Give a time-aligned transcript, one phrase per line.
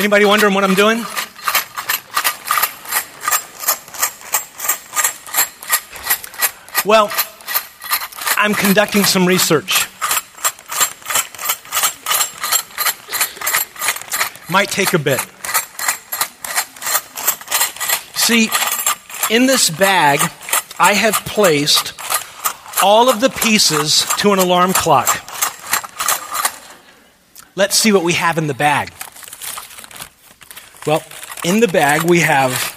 [0.00, 1.04] Anybody wondering what I'm doing?
[6.86, 7.12] Well,
[8.38, 9.86] I'm conducting some research.
[14.48, 15.20] Might take a bit.
[18.16, 18.48] See,
[19.28, 20.20] in this bag,
[20.78, 21.92] I have placed
[22.82, 25.08] all of the pieces to an alarm clock.
[27.54, 28.94] Let's see what we have in the bag.
[31.42, 32.76] In the bag, we have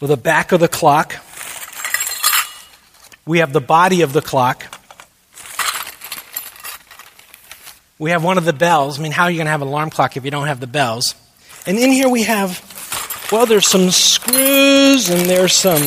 [0.00, 1.14] well, the back of the clock,
[3.26, 4.76] we have the body of the clock.
[7.98, 8.98] We have one of the bells.
[8.98, 10.58] I mean, how are you going to have an alarm clock if you don't have
[10.58, 11.14] the bells?
[11.66, 15.82] And in here we have, well, there's some screws and there's some,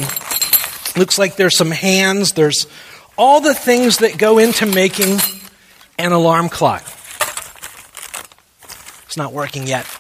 [0.95, 2.34] looks like there's some hands.
[2.34, 2.67] There's
[3.17, 5.17] all the things that go into making
[5.98, 6.84] an alarm clock.
[9.06, 9.92] It's not working yet.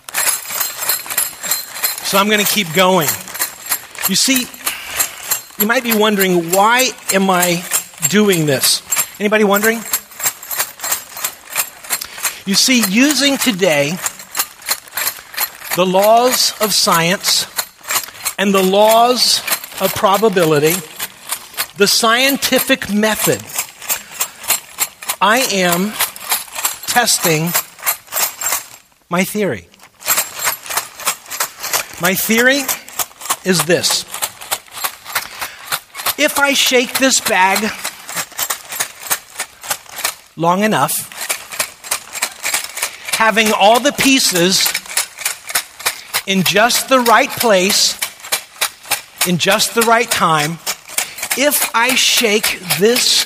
[2.13, 3.07] So I'm going to keep going.
[4.07, 4.45] You see,
[5.57, 7.65] you might be wondering, why am I
[8.07, 8.83] doing this?
[9.19, 9.77] Anybody wondering?
[12.45, 13.93] You see, using today
[15.75, 17.47] the laws of science
[18.37, 19.39] and the laws
[19.81, 20.75] of probability,
[21.77, 23.41] the scientific method,
[25.19, 25.93] I am
[26.85, 27.49] testing
[29.09, 29.67] my theory.
[32.03, 32.59] My theory
[33.45, 34.03] is this
[36.19, 37.63] if I shake this bag
[40.35, 40.91] long enough,
[43.13, 44.67] having all the pieces
[46.27, 47.97] in just the right place,
[49.25, 50.59] in just the right time,
[51.37, 53.23] if I shake this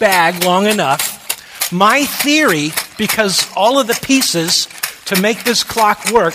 [0.00, 4.66] bag long enough, my theory, because all of the pieces
[5.04, 6.34] to make this clock work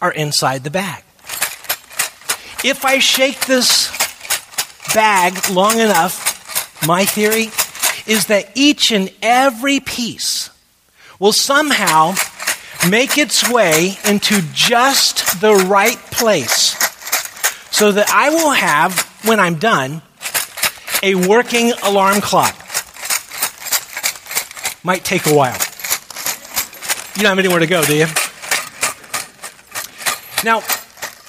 [0.00, 1.04] are inside the bag.
[2.62, 3.90] If I shake this
[4.94, 7.50] bag long enough, my theory
[8.06, 10.50] is that each and every piece
[11.18, 12.14] will somehow
[12.88, 16.76] make its way into just the right place
[17.70, 20.02] so that I will have, when I'm done,
[21.02, 22.54] a working alarm clock.
[24.84, 25.56] Might take a while.
[27.16, 28.06] You don't have anywhere to go, do you?
[30.44, 30.62] Now,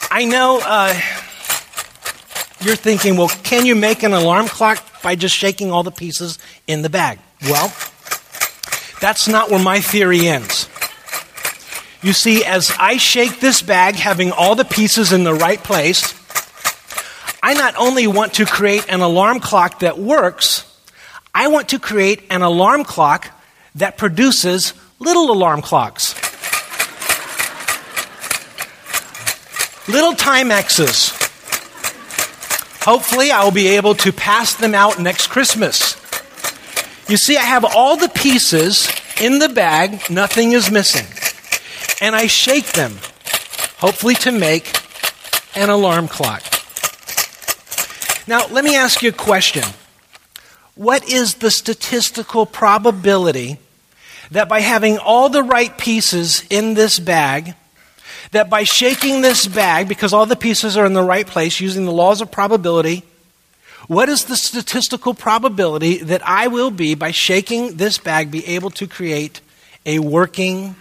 [0.10, 0.94] I know uh,
[2.64, 6.38] you're thinking, well, can you make an alarm clock by just shaking all the pieces
[6.68, 7.20] in the bag?
[7.44, 7.74] Well,
[9.00, 10.70] that's not where my theory ends.
[12.04, 16.14] You see, as I shake this bag, having all the pieces in the right place,
[17.44, 20.66] I not only want to create an alarm clock that works,
[21.34, 23.30] I want to create an alarm clock
[23.76, 26.14] that produces little alarm clocks.
[29.88, 31.21] Little time Timexes
[32.84, 35.96] Hopefully, I will be able to pass them out next Christmas.
[37.08, 38.90] You see, I have all the pieces
[39.22, 41.06] in the bag, nothing is missing.
[42.02, 42.94] And I shake them,
[43.78, 44.76] hopefully, to make
[45.56, 46.42] an alarm clock.
[48.28, 49.64] Now, let me ask you a question.
[50.74, 53.60] What is the statistical probability
[54.32, 57.54] that by having all the right pieces in this bag,
[58.32, 61.86] that by shaking this bag, because all the pieces are in the right place using
[61.86, 63.04] the laws of probability,
[63.88, 68.70] what is the statistical probability that I will be, by shaking this bag, be able
[68.72, 69.42] to create
[69.86, 70.76] a working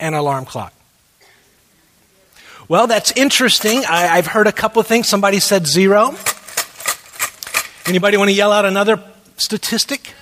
[0.00, 0.72] an alarm clock?
[2.68, 3.84] Well, that's interesting.
[3.86, 5.08] I, have heard a couple of things.
[5.08, 6.14] Somebody said zero.
[7.86, 9.02] Anybody want to yell out another
[9.38, 10.12] statistic?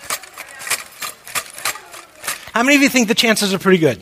[2.53, 4.01] How many of you think the chances are pretty good?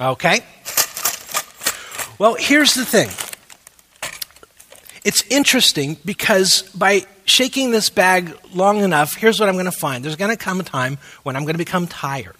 [0.00, 0.40] Okay?
[2.18, 3.10] Well, here's the thing.
[5.04, 10.04] It's interesting because by shaking this bag long enough, here's what I'm going to find.
[10.04, 12.34] There's going to come a time when I'm going to become tired.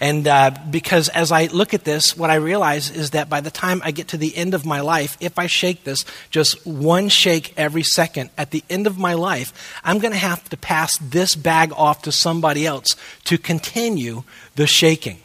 [0.00, 3.50] And uh, because as I look at this, what I realize is that by the
[3.50, 7.08] time I get to the end of my life, if I shake this just one
[7.08, 10.96] shake every second, at the end of my life, I'm going to have to pass
[10.98, 14.24] this bag off to somebody else to continue
[14.56, 15.20] the shaking.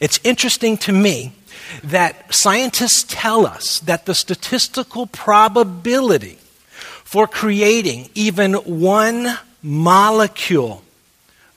[0.00, 1.32] It's interesting to me
[1.82, 6.38] that scientists tell us that the statistical probability
[7.04, 10.82] for creating even one molecule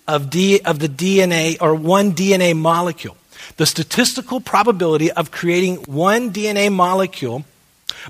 [0.07, 3.17] of, D, of the DNA or one DNA molecule,
[3.57, 7.45] the statistical probability of creating one DNA molecule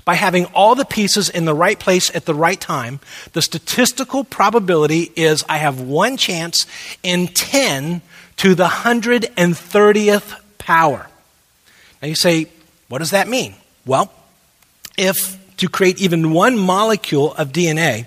[0.04, 3.00] by having all the pieces in the right place at the right time,
[3.32, 6.66] the statistical probability is I have one chance
[7.02, 8.02] in 10
[8.40, 11.06] to the 130th power.
[12.00, 12.46] Now you say,
[12.88, 13.54] what does that mean?
[13.84, 14.10] Well,
[14.96, 18.06] if to create even one molecule of DNA,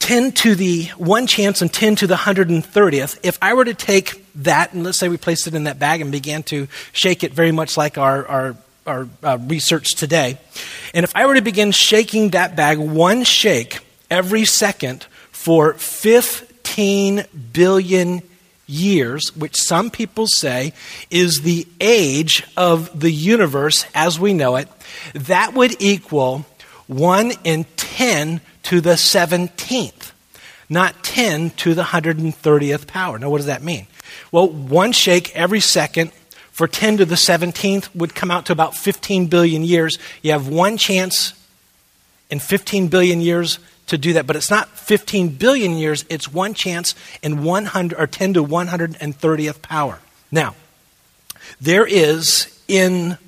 [0.00, 4.26] 10 to the 1 chance and 10 to the 130th, if I were to take
[4.34, 7.32] that, and let's say we placed it in that bag and began to shake it
[7.32, 8.56] very much like our, our,
[8.86, 10.38] our uh, research today,
[10.92, 13.78] and if I were to begin shaking that bag one shake
[14.10, 17.24] every second for 15
[17.54, 18.22] billion
[18.72, 20.72] years, which some people say
[21.10, 24.68] is the age of the universe as we know it,
[25.14, 26.44] that would equal
[26.86, 30.12] 1 in 10 to the 17th,
[30.68, 33.18] not 10 to the 130th power.
[33.18, 33.86] Now, what does that mean?
[34.30, 36.12] Well, one shake every second
[36.50, 39.98] for 10 to the 17th would come out to about 15 billion years.
[40.22, 41.34] You have one chance
[42.30, 46.54] in 15 billion years to do that, but it's not 15 billion years, it's one
[46.54, 49.98] chance in 100 or 10 to 130th power.
[50.30, 50.54] Now,
[51.60, 53.18] there is in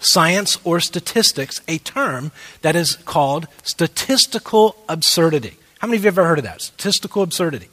[0.00, 2.30] science or statistics a term
[2.62, 5.56] that is called statistical absurdity.
[5.80, 6.62] How many of you have ever heard of that?
[6.62, 7.68] Statistical absurdity.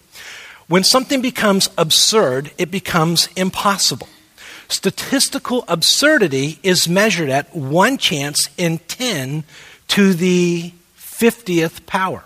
[0.68, 4.10] When something becomes absurd, it becomes impossible.
[4.68, 9.44] Statistical absurdity is measured at one chance in 10
[9.90, 10.74] to the
[11.20, 12.24] 50th power.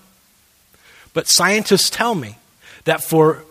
[1.13, 2.38] But scientists tell me
[2.86, 3.44] that for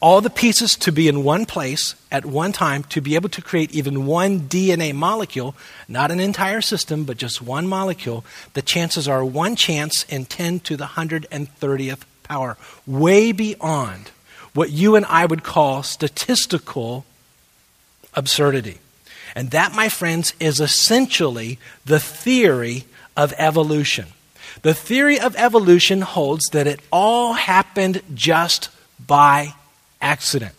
[0.00, 3.42] all the pieces to be in one place at one time to be able to
[3.42, 5.54] create even one DNA molecule,
[5.88, 8.24] not an entire system, but just one molecule,
[8.54, 12.56] the chances are one chance in 10 to the 130th power,
[12.86, 14.10] way beyond
[14.54, 17.04] what you and I would call statistical
[18.14, 18.78] absurdity.
[19.34, 22.84] And that, my friends, is essentially the theory
[23.16, 24.06] of evolution.
[24.62, 28.68] The theory of evolution holds that it all happened just
[29.04, 29.54] by
[30.00, 30.54] accident.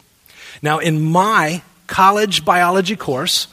[0.62, 3.48] Now, in my college biology course,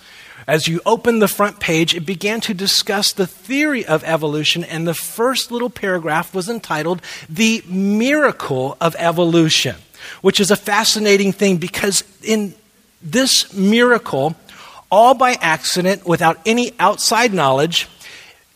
[0.47, 4.89] as you open the front page, it began to discuss the theory of evolution, and
[4.89, 9.77] the first little paragraph was entitled The Miracle of Evolution,
[10.23, 12.55] which is a fascinating thing because in
[13.03, 14.37] this miracle,
[14.91, 17.87] all by accident, without any outside knowledge,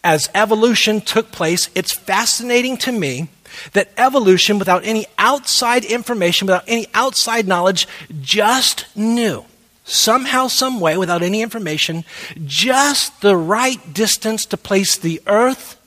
[0.04, 3.28] as evolution took place, it's fascinating to me
[3.72, 7.86] that evolution, without any outside information, without any outside knowledge,
[8.20, 9.44] just knew
[9.84, 12.04] somehow, some way, without any information,
[12.44, 15.78] just the right distance to place the earth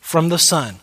[0.00, 0.76] from the sun.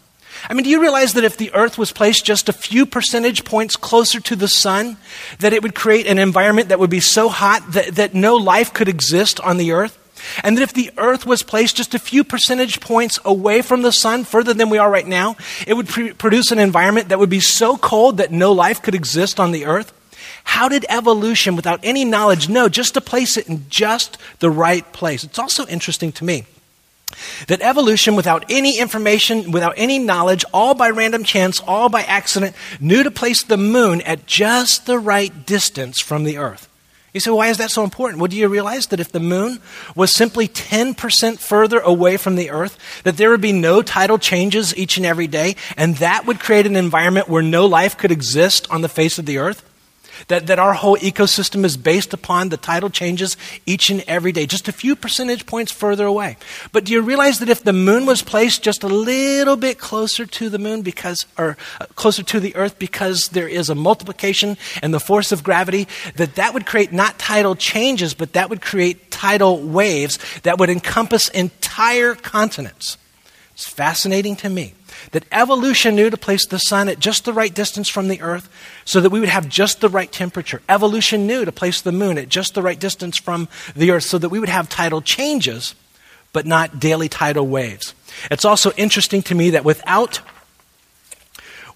[0.49, 3.43] I mean, do you realize that if the earth was placed just a few percentage
[3.43, 4.97] points closer to the sun,
[5.39, 8.73] that it would create an environment that would be so hot that, that no life
[8.73, 9.97] could exist on the earth?
[10.43, 13.91] And that if the earth was placed just a few percentage points away from the
[13.91, 15.35] sun, further than we are right now,
[15.65, 18.95] it would pre- produce an environment that would be so cold that no life could
[18.95, 19.93] exist on the earth?
[20.43, 24.91] How did evolution, without any knowledge, know just to place it in just the right
[24.93, 25.23] place?
[25.23, 26.45] It's also interesting to me
[27.47, 32.55] that evolution, without any information, without any knowledge, all by random chance, all by accident,
[32.79, 36.67] knew to place the moon at just the right distance from the earth.
[37.13, 38.19] You say, why is that so important?
[38.19, 39.59] Well, do you realize that if the moon
[39.95, 44.75] was simply 10% further away from the earth, that there would be no tidal changes
[44.75, 48.69] each and every day, and that would create an environment where no life could exist
[48.69, 49.63] on the face of the earth?
[50.27, 54.45] That, that our whole ecosystem is based upon the tidal changes each and every day,
[54.45, 56.37] just a few percentage points further away.
[56.71, 60.25] But do you realize that if the moon was placed just a little bit closer
[60.25, 64.57] to the moon because, or uh, closer to the earth because there is a multiplication
[64.81, 68.61] and the force of gravity, that that would create not tidal changes, but that would
[68.61, 72.97] create tidal waves that would encompass entire continents.
[73.53, 74.73] It's fascinating to me
[75.11, 78.49] that evolution knew to place the sun at just the right distance from the earth
[78.85, 80.61] so that we would have just the right temperature.
[80.69, 84.17] Evolution knew to place the moon at just the right distance from the earth so
[84.17, 85.75] that we would have tidal changes,
[86.33, 87.93] but not daily tidal waves.
[88.31, 90.21] It's also interesting to me that without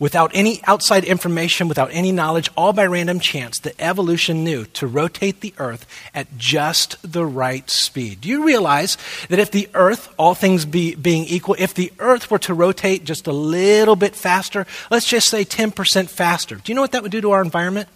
[0.02, 4.88] without any outside information, without any knowledge, all by random chance, that evolution knew to
[4.88, 8.20] rotate the earth at just the right speed.
[8.20, 8.98] Do you realize
[9.30, 13.06] that if the earth, all things be, being equal, if the earth were to rotate
[13.06, 17.04] just a little bit faster, let's just say 10% faster, do you know what that
[17.04, 17.88] would do to our environment?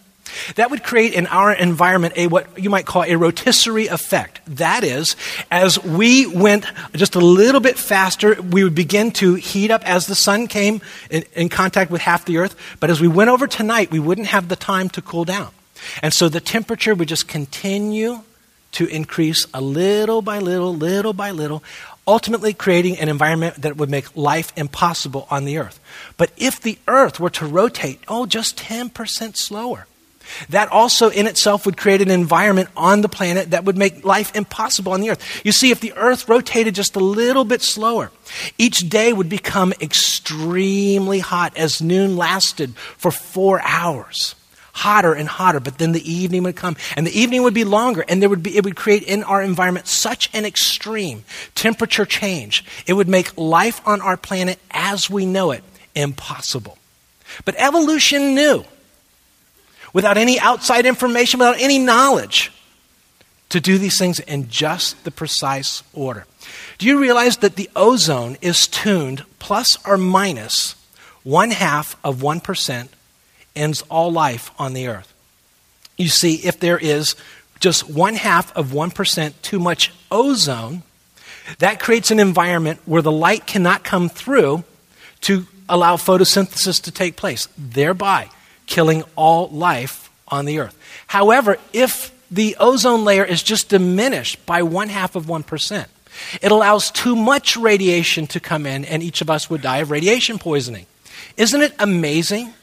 [0.56, 4.42] That would create in our environment a what you might call a rotisserie effect.
[4.48, 5.16] That is,
[5.52, 10.08] as we went just a little bit faster, we would begin to heat up as
[10.08, 12.56] the sun came in, in contact with half the earth.
[12.80, 15.50] But as we went over tonight, we wouldn't have the time to cool down.
[16.02, 18.22] And so the temperature would just continue
[18.74, 21.64] to increase a little by little, little by little,
[22.08, 25.80] ultimately creating an environment that would make life impossible on the earth.
[26.18, 29.88] But if the earth were to rotate, oh, just 10% slower,
[30.50, 34.36] That also in itself would create an environment on the planet that would make life
[34.36, 35.42] impossible on the earth.
[35.44, 38.12] You see, if the earth rotated just a little bit slower,
[38.58, 44.36] each day would become extremely hot as noon lasted for four hours.
[44.74, 48.04] Hotter and hotter, but then the evening would come, and the evening would be longer,
[48.10, 51.24] and there would be, it would create in our environment such an extreme
[51.56, 52.66] temperature change.
[52.86, 55.64] It would make life on our planet as we know it
[55.96, 56.78] impossible.
[57.46, 58.66] But evolution knew
[59.96, 62.52] without any outside information, without any knowledge,
[63.48, 66.26] to do these things in just the precise order.
[66.78, 70.76] Do you realize that the ozone is tuned plus or minus
[71.24, 72.90] one half of 1%
[73.56, 75.14] ends all life on the earth?
[75.98, 77.16] You see, if there is
[77.62, 80.84] just one half of 1% too much ozone,
[81.60, 84.66] that creates an environment where the light cannot come through
[85.22, 88.30] to allow photosynthesis to take place, thereby
[88.66, 90.78] killing all life on the earth.
[91.08, 95.86] However, if the ozone layer is just diminished by one half of 1%,
[96.42, 99.92] it allows too much radiation to come in, and each of us would die of
[99.92, 100.86] radiation poisoning.
[101.38, 102.54] Isn't it amazing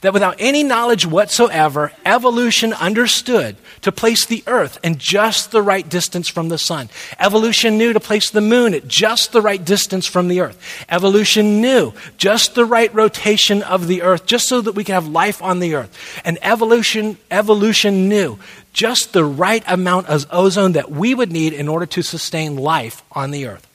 [0.00, 5.88] that without any knowledge whatsoever, evolution understood to place the earth in just the right
[5.88, 6.88] distance from the sun.
[7.18, 10.84] Evolution knew to place the moon at just the right distance from the earth.
[10.88, 15.08] Evolution knew just the right rotation of the earth just so that we could have
[15.08, 16.20] life on the earth.
[16.24, 18.38] And evolution, evolution knew
[18.72, 23.02] just the right amount of ozone that we would need in order to sustain life
[23.12, 23.66] on the earth.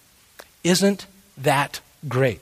[0.64, 1.06] Isn't
[1.38, 2.42] that great?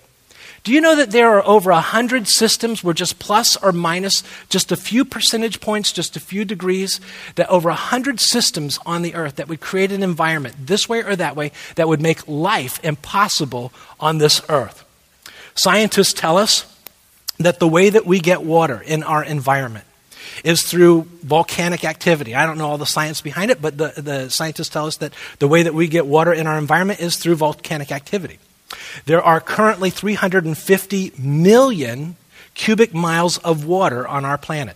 [0.65, 4.23] Do you know that there are over a hundred systems where just plus or minus
[4.49, 6.99] just a few percentage points, just a few degrees,
[7.35, 11.03] that over a hundred systems on the earth that would create an environment this way
[11.03, 14.83] or that way that would make life impossible on this earth?
[15.53, 16.65] Scientists tell us
[17.37, 19.85] that the way that we get water in our environment
[20.43, 22.33] is through volcanic activity.
[22.33, 25.13] I don't know all the science behind it, but the, the scientists tell us that
[25.37, 28.39] the way that we get water in our environment is through volcanic activity.
[29.05, 32.15] There are currently 350 million
[32.53, 34.75] cubic miles of water on our planet.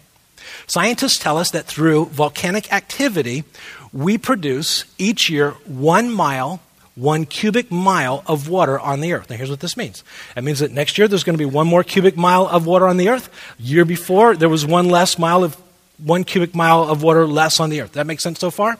[0.67, 3.43] Scientists tell us that through volcanic activity,
[3.91, 6.61] we produce each year one mile,
[6.95, 9.29] one cubic mile of water on the earth.
[9.29, 10.03] Now, here's what this means.
[10.35, 12.87] That means that next year there's going to be one more cubic mile of water
[12.87, 13.29] on the earth.
[13.57, 15.57] Year before, there was one less mile of
[15.97, 17.93] one cubic mile of water less on the earth.
[17.93, 18.77] That makes sense so far?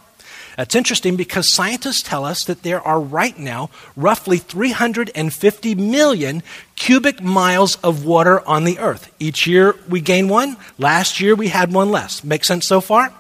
[0.58, 6.44] That's interesting because scientists tell us that there are right now roughly 350 million
[6.76, 9.14] cubic miles of water on the earth.
[9.20, 10.58] Each year we gain one.
[10.78, 12.24] Last year we had one less.
[12.24, 13.14] Make sense so far?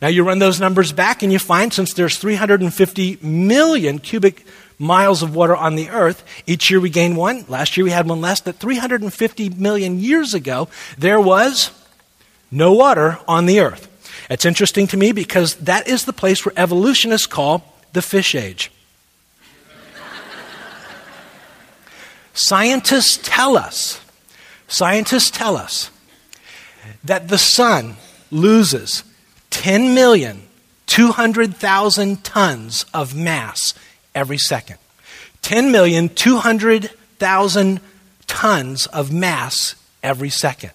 [0.00, 4.44] Now you run those numbers back and you find since there's 350 million cubic
[4.78, 7.44] miles of water on the earth, each year we gain one.
[7.48, 8.40] Last year we had one less.
[8.40, 10.68] That 350 million years ago,
[10.98, 11.70] there was
[12.50, 13.88] no water on the earth.
[14.30, 18.70] It's interesting to me because that is the place where evolutionists call the fish age.
[22.32, 24.00] scientists tell us,
[24.66, 25.90] scientists tell us
[27.04, 27.96] that the sun
[28.30, 29.04] loses
[29.50, 30.42] 10 million
[30.86, 33.74] 200,000 tons of mass
[34.14, 34.78] every second.
[35.42, 37.80] 10 million 200,000
[38.26, 40.70] tons of mass every second.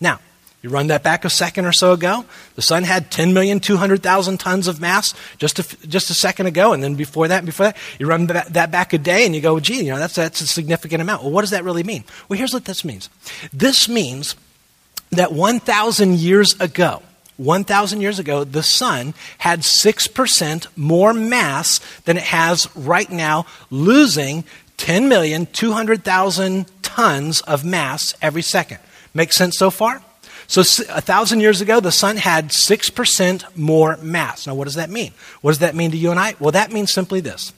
[0.00, 0.20] Now,
[0.62, 2.24] you run that back a second or so ago.
[2.54, 6.72] The sun had 10,200,000 tons of mass just a, just a second ago.
[6.72, 9.58] And then before that, before that, you run that back a day and you go,
[9.58, 11.22] gee, you know, that's, that's a significant amount.
[11.24, 12.04] Well, what does that really mean?
[12.28, 13.10] Well, here's what this means.
[13.52, 14.36] This means
[15.10, 17.02] that 1,000 years ago,
[17.38, 24.44] 1,000 years ago, the sun had 6% more mass than it has right now, losing
[24.78, 28.78] 10,200,000 tons of mass every second.
[29.12, 30.02] Make sense so far?
[30.52, 34.46] So, a thousand years ago, the sun had 6% more mass.
[34.46, 35.14] Now, what does that mean?
[35.40, 36.34] What does that mean to you and I?
[36.38, 37.54] Well, that means simply this.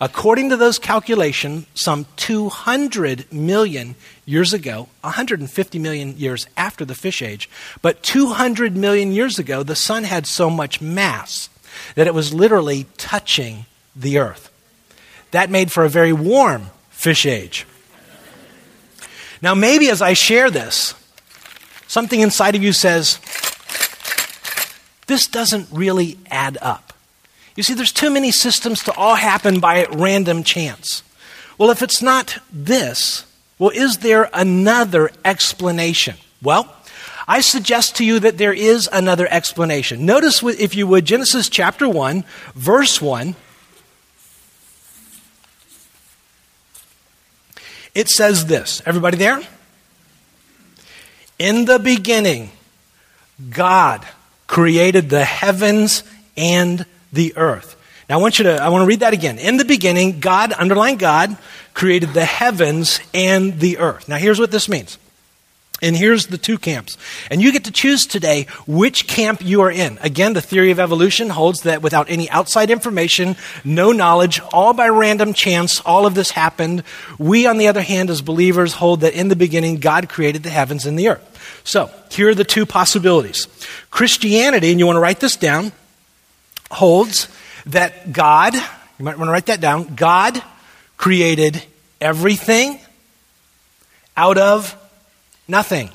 [0.00, 7.20] According to those calculations, some 200 million years ago, 150 million years after the fish
[7.20, 7.50] age,
[7.82, 11.50] but 200 million years ago, the sun had so much mass
[11.96, 14.50] that it was literally touching the earth.
[15.32, 17.66] That made for a very warm fish age.
[19.42, 20.94] Now, maybe as I share this,
[21.88, 23.18] something inside of you says,
[25.08, 26.92] this doesn't really add up.
[27.56, 31.02] You see, there's too many systems to all happen by random chance.
[31.58, 33.26] Well, if it's not this,
[33.58, 36.16] well, is there another explanation?
[36.40, 36.72] Well,
[37.26, 40.06] I suggest to you that there is another explanation.
[40.06, 43.34] Notice, if you would, Genesis chapter 1, verse 1.
[47.94, 48.80] It says this.
[48.86, 49.42] Everybody there?
[51.38, 52.50] In the beginning,
[53.50, 54.04] God
[54.46, 56.02] created the heavens
[56.36, 57.76] and the earth.
[58.08, 59.38] Now I want you to, I want to read that again.
[59.38, 61.36] In the beginning, God, underline God,
[61.74, 64.08] created the heavens and the earth.
[64.08, 64.98] Now here's what this means.
[65.80, 66.98] And here's the two camps.
[67.30, 69.96] And you get to choose today which camp you are in.
[70.00, 74.88] Again, the theory of evolution holds that without any outside information, no knowledge, all by
[74.88, 76.82] random chance, all of this happened.
[77.16, 80.50] We, on the other hand, as believers, hold that in the beginning, God created the
[80.50, 81.60] heavens and the earth.
[81.62, 83.46] So, here are the two possibilities.
[83.90, 85.70] Christianity, and you want to write this down,
[86.72, 87.28] holds
[87.66, 90.42] that God, you might want to write that down, God
[90.96, 91.62] created
[92.00, 92.80] everything
[94.16, 94.74] out of
[95.48, 95.90] Nothing.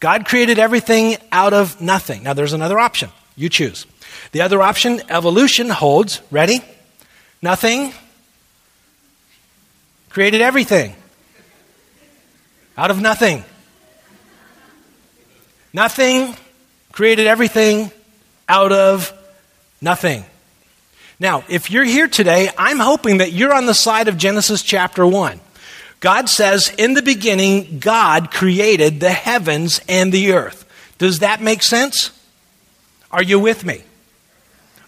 [0.00, 2.22] God created everything out of nothing.
[2.24, 3.10] Now, there's another option.
[3.36, 3.86] You choose.
[4.32, 6.20] The other option, evolution, holds.
[6.30, 6.60] Ready?
[7.40, 7.94] Nothing.
[10.10, 10.94] Created everything.
[12.76, 13.44] Out of nothing.
[15.72, 16.36] Nothing
[16.92, 17.90] created everything
[18.48, 19.12] out of
[19.80, 20.24] nothing.
[21.18, 25.06] Now, if you're here today, I'm hoping that you're on the side of Genesis chapter
[25.06, 25.40] 1.
[26.04, 30.66] God says, in the beginning, God created the heavens and the earth.
[30.98, 32.10] Does that make sense?
[33.10, 33.84] Are you with me?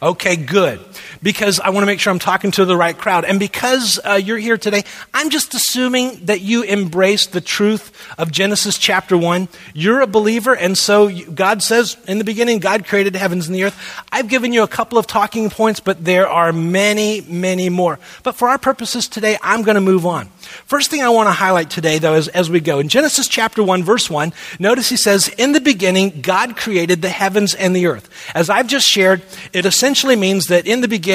[0.03, 0.79] Okay, good.
[1.23, 3.25] Because I want to make sure I'm talking to the right crowd.
[3.25, 8.31] And because uh, you're here today, I'm just assuming that you embrace the truth of
[8.31, 9.49] Genesis chapter 1.
[9.75, 13.55] You're a believer, and so God says, in the beginning, God created the heavens and
[13.55, 14.05] the earth.
[14.13, 17.99] I've given you a couple of talking points, but there are many, many more.
[18.23, 20.27] But for our purposes today, I'm going to move on.
[20.67, 22.79] First thing I want to highlight today, though, is as we go.
[22.79, 27.09] In Genesis chapter 1, verse 1, notice he says, In the beginning, God created the
[27.09, 28.09] heavens and the earth.
[28.35, 31.06] As I've just shared, it essentially means that in the beginning,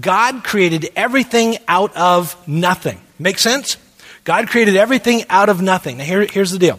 [0.00, 3.00] God created everything out of nothing.
[3.18, 3.76] Make sense?
[4.24, 5.98] God created everything out of nothing.
[5.98, 6.78] Now, here, here's the deal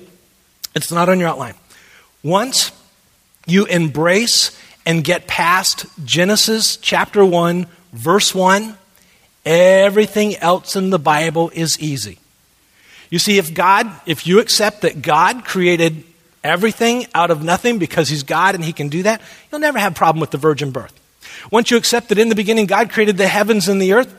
[0.76, 1.56] it's not on your outline.
[2.24, 2.72] Once
[3.48, 8.78] you embrace and get past Genesis chapter 1, verse 1,
[9.46, 12.20] Everything else in the Bible is easy.
[13.10, 16.04] You see, if God, if you accept that God created
[16.44, 19.94] everything out of nothing because He's God and He can do that, you'll never have
[19.94, 20.98] a problem with the virgin birth.
[21.49, 24.17] Once you accept that in the beginning God created the heavens and the earth,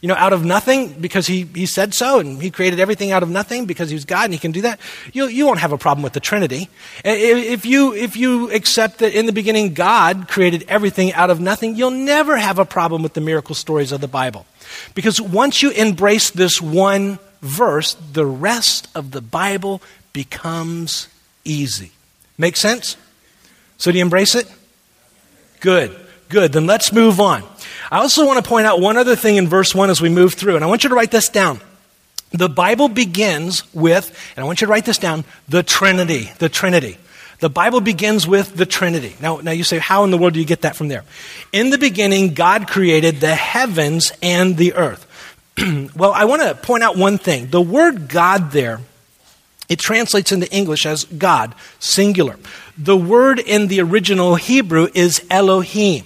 [0.00, 3.22] you know, out of nothing because he, he said so and he created everything out
[3.22, 4.78] of nothing because he's God and he can do that,
[5.14, 6.68] you, you won't have a problem with the Trinity.
[7.02, 11.74] If you, if you accept that in the beginning God created everything out of nothing,
[11.74, 14.44] you'll never have a problem with the miracle stories of the Bible.
[14.94, 19.80] Because once you embrace this one verse, the rest of the Bible
[20.12, 21.08] becomes
[21.46, 21.92] easy.
[22.36, 22.98] Make sense?
[23.78, 24.52] So do you embrace it?
[25.60, 25.96] Good,
[26.34, 26.52] good.
[26.52, 27.42] Then let's move on.
[27.90, 30.34] I also want to point out one other thing in verse 1 as we move
[30.34, 31.60] through, and I want you to write this down.
[32.32, 36.30] The Bible begins with, and I want you to write this down, the Trinity.
[36.38, 36.98] The Trinity.
[37.38, 39.14] The Bible begins with the Trinity.
[39.20, 41.04] Now, now you say, how in the world do you get that from there?
[41.52, 45.06] In the beginning, God created the heavens and the earth.
[45.94, 47.46] well, I want to point out one thing.
[47.46, 48.80] The word God there,
[49.68, 52.36] it translates into English as God, singular.
[52.76, 56.04] The word in the original Hebrew is Elohim.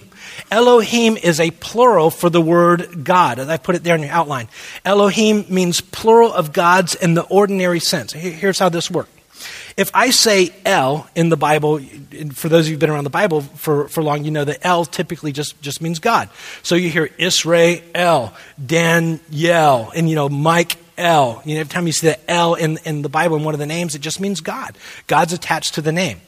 [0.50, 3.38] Elohim is a plural for the word God.
[3.38, 4.48] I put it there in your outline.
[4.84, 8.12] Elohim means plural of gods in the ordinary sense.
[8.12, 9.10] Here's how this works.
[9.76, 11.78] If I say El in the Bible,
[12.32, 14.66] for those of you who've been around the Bible for, for long, you know that
[14.66, 16.30] El typically just, just means God.
[16.64, 21.40] So you hear Israel, Daniel, and you know, Mike El.
[21.44, 23.60] You know, every time you see the El in, in the Bible in one of
[23.60, 24.76] the names, it just means God.
[25.06, 26.20] God's attached to the name.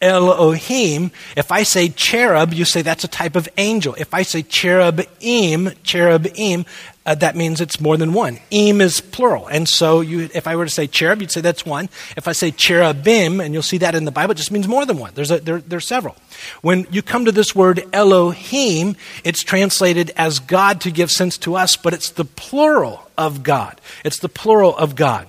[0.00, 3.94] Elohim, if I say cherub, you say that's a type of angel.
[3.98, 6.66] If I say cherubim, cherubim,
[7.06, 8.38] uh, that means it's more than one.
[8.50, 9.46] Im is plural.
[9.46, 11.88] And so you, if I were to say cherub, you'd say that's one.
[12.16, 14.84] If I say cherubim, and you'll see that in the Bible, it just means more
[14.84, 15.12] than one.
[15.14, 16.16] There's, a, there, there's several.
[16.62, 21.54] When you come to this word Elohim, it's translated as God to give sense to
[21.54, 23.80] us, but it's the plural of God.
[24.04, 25.28] It's the plural of God.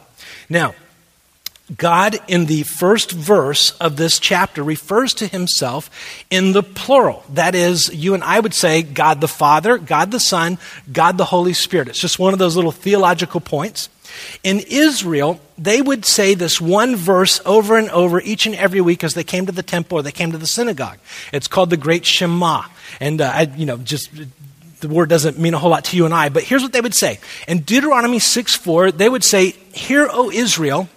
[0.50, 0.74] Now,
[1.76, 5.90] God, in the first verse of this chapter, refers to himself
[6.30, 7.26] in the plural.
[7.34, 11.26] That is, you and I would say God the Father, God the Son, God the
[11.26, 11.90] Holy Spirit.
[11.90, 13.90] It's just one of those little theological points.
[14.46, 19.04] In Israel, they would say this one verse over and over each and every week
[19.04, 21.00] as they came to the temple or they came to the synagogue.
[21.34, 22.64] It's called the Great Shema.
[23.02, 24.10] And, uh, I, you know, just
[24.80, 26.82] the word doesn't mean a whole lot to you and I, but here's what they
[26.82, 27.20] would say.
[27.46, 30.88] In Deuteronomy 6 4, they would say, Hear, O Israel,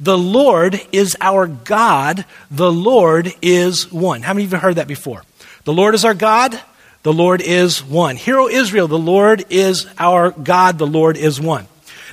[0.00, 2.24] the Lord is our God.
[2.50, 4.22] The Lord is one.
[4.22, 5.22] How many of you have heard that before?
[5.64, 6.60] The Lord is our God.
[7.02, 8.16] The Lord is one.
[8.16, 10.78] Hear, O Israel, the Lord is our God.
[10.78, 11.66] The Lord is one.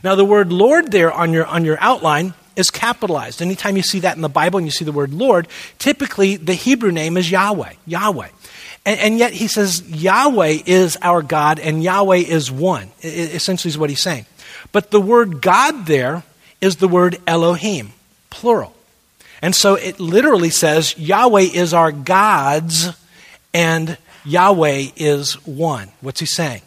[0.03, 3.41] Now, the word Lord there on your, on your outline is capitalized.
[3.41, 5.47] Anytime you see that in the Bible and you see the word Lord,
[5.79, 7.73] typically the Hebrew name is Yahweh.
[7.85, 8.29] Yahweh.
[8.85, 13.69] And, and yet he says Yahweh is our God and Yahweh is one, it, essentially,
[13.69, 14.25] is what he's saying.
[14.71, 16.23] But the word God there
[16.61, 17.91] is the word Elohim,
[18.29, 18.73] plural.
[19.41, 22.89] And so it literally says Yahweh is our gods
[23.53, 25.89] and Yahweh is one.
[25.99, 26.61] What's he saying?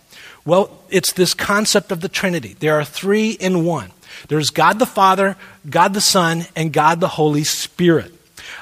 [0.45, 2.57] Well, it's this concept of the Trinity.
[2.59, 3.93] There are three in one.
[4.29, 5.37] There's God the Father,
[5.69, 8.13] God the Son, and God the Holy Spirit.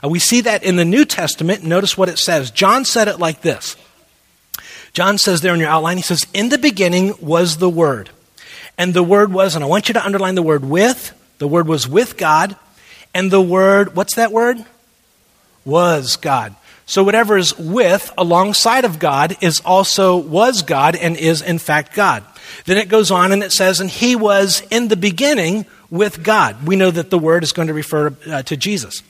[0.05, 1.65] Uh, we see that in the New Testament.
[1.65, 2.51] Notice what it says.
[2.51, 3.77] John said it like this.
[4.93, 8.11] John says there in your outline, he says, In the beginning was the Word.
[8.79, 11.67] And the Word was, and I want you to underline the word with, the Word
[11.67, 12.55] was with God,
[13.13, 14.65] and the Word, what's that word?
[15.65, 16.55] Was God.
[16.87, 21.95] So whatever is with, alongside of God, is also was God and is in fact
[21.95, 22.23] God.
[22.65, 26.65] Then it goes on and it says, and he was in the beginning with God.
[26.65, 29.03] We know that the word is going to refer uh, to Jesus.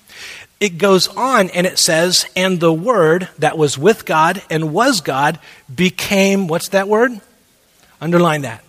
[0.59, 5.03] It goes on and it says, and the word that was with God and was
[5.03, 5.39] God
[5.75, 7.13] became, what's that word?
[8.01, 8.65] Underline that.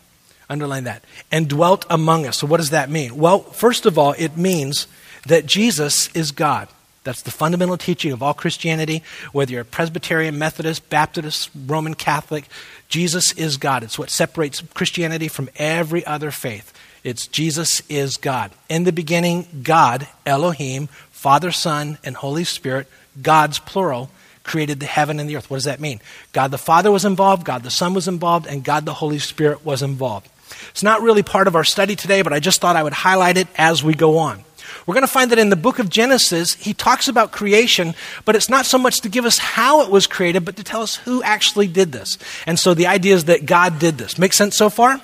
[0.50, 1.04] Underline that.
[1.32, 2.38] And dwelt among us.
[2.38, 3.18] So what does that mean?
[3.18, 4.88] Well, first of all, it means
[5.26, 6.68] that Jesus is God.
[7.04, 9.04] That's the fundamental teaching of all Christianity,
[9.34, 12.46] whether you're a Presbyterian, Methodist, Baptist, Roman Catholic.
[12.88, 13.84] Jesus is God.
[13.84, 16.74] It's what separates Christianity from every other faith.
[17.04, 18.52] It's Jesus is God.
[18.70, 22.88] In the beginning, God, Elohim, Father, Son, and Holy Spirit,
[23.22, 24.10] God's plural,
[24.44, 25.50] created the heaven and the earth.
[25.50, 26.02] What does that mean?
[26.32, 29.66] God the Father was involved, God the Son was involved, and God the Holy Spirit
[29.66, 30.30] was involved.
[30.72, 33.38] It's not really part of our study today, but I just thought I would highlight
[33.38, 34.44] it as we go on.
[34.86, 38.36] We're going to find that in the book of Genesis, he talks about creation, but
[38.36, 40.96] it's not so much to give us how it was created, but to tell us
[40.96, 42.18] who actually did this.
[42.46, 44.18] And so the idea is that God did this.
[44.18, 45.00] Make sense so far?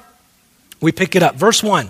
[0.81, 1.35] We pick it up.
[1.35, 1.89] Verse 1.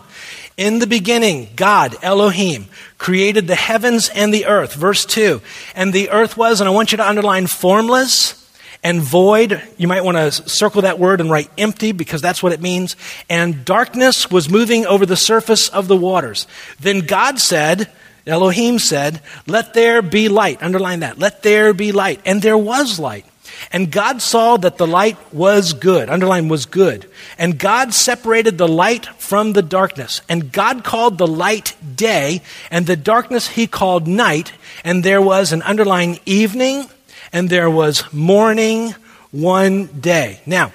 [0.58, 2.68] In the beginning, God, Elohim,
[2.98, 4.76] created the heavens and the earth.
[4.76, 5.42] Verse 2.
[5.74, 8.39] And the earth was, and I want you to underline formless
[8.84, 12.54] and void, you might want to circle that word and write empty because that's what
[12.54, 12.96] it means.
[13.30, 16.48] And darkness was moving over the surface of the waters.
[16.80, 17.92] Then God said,
[18.26, 20.64] Elohim said, Let there be light.
[20.64, 21.20] Underline that.
[21.20, 22.22] Let there be light.
[22.26, 23.26] And there was light.
[23.72, 26.10] And God saw that the light was good.
[26.10, 27.10] Underline was good.
[27.38, 30.22] And God separated the light from the darkness.
[30.30, 34.54] And God called the light day, and the darkness he called night.
[34.86, 36.90] And there was an underline evening
[37.32, 38.96] and there was morning
[39.32, 40.40] one day.
[40.46, 40.72] Now,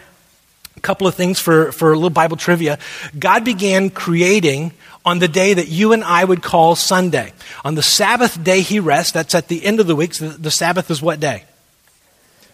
[0.76, 2.78] a couple of things for, for a little Bible trivia.
[3.18, 4.72] God began creating
[5.04, 7.32] on the day that you and I would call Sunday.
[7.64, 9.12] On the Sabbath day, he rests.
[9.12, 10.14] That's at the end of the week.
[10.14, 11.44] So the Sabbath is what day?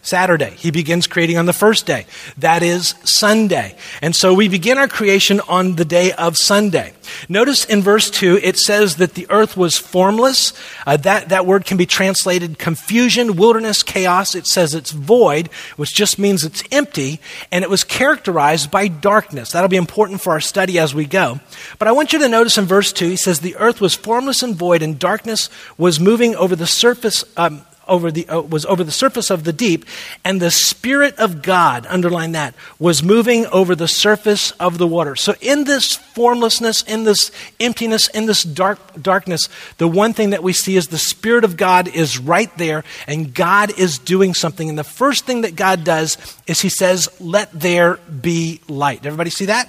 [0.01, 0.51] Saturday.
[0.57, 2.07] He begins creating on the first day.
[2.37, 3.77] That is Sunday.
[4.01, 6.93] And so we begin our creation on the day of Sunday.
[7.29, 10.53] Notice in verse 2, it says that the earth was formless.
[10.85, 14.35] Uh, that, that word can be translated confusion, wilderness, chaos.
[14.35, 15.47] It says it's void,
[15.77, 17.19] which just means it's empty.
[17.51, 19.51] And it was characterized by darkness.
[19.51, 21.39] That'll be important for our study as we go.
[21.79, 24.43] But I want you to notice in verse 2, he says the earth was formless
[24.43, 27.23] and void, and darkness was moving over the surface.
[27.37, 29.85] Um, over the, uh, was over the surface of the deep,
[30.23, 35.15] and the Spirit of God, underline that, was moving over the surface of the water.
[35.15, 40.41] So, in this formlessness, in this emptiness, in this dark, darkness, the one thing that
[40.41, 44.69] we see is the Spirit of God is right there, and God is doing something.
[44.69, 49.05] And the first thing that God does is He says, Let there be light.
[49.05, 49.67] Everybody see that?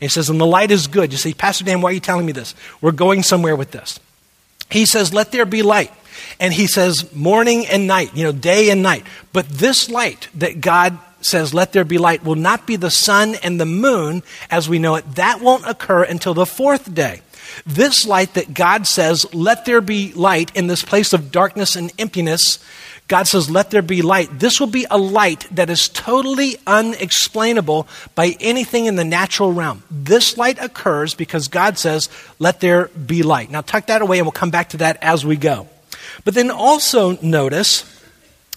[0.00, 1.12] And he says, And the light is good.
[1.12, 2.54] You say, Pastor Dan, why are you telling me this?
[2.80, 4.00] We're going somewhere with this.
[4.70, 5.92] He says, Let there be light.
[6.38, 9.04] And he says morning and night, you know, day and night.
[9.32, 13.34] But this light that God says, let there be light, will not be the sun
[13.42, 15.14] and the moon as we know it.
[15.16, 17.20] That won't occur until the fourth day.
[17.66, 21.92] This light that God says, let there be light in this place of darkness and
[21.98, 22.58] emptiness,
[23.08, 24.38] God says, let there be light.
[24.38, 29.82] This will be a light that is totally unexplainable by anything in the natural realm.
[29.90, 33.50] This light occurs because God says, let there be light.
[33.50, 35.66] Now, tuck that away and we'll come back to that as we go.
[36.24, 37.84] But then also notice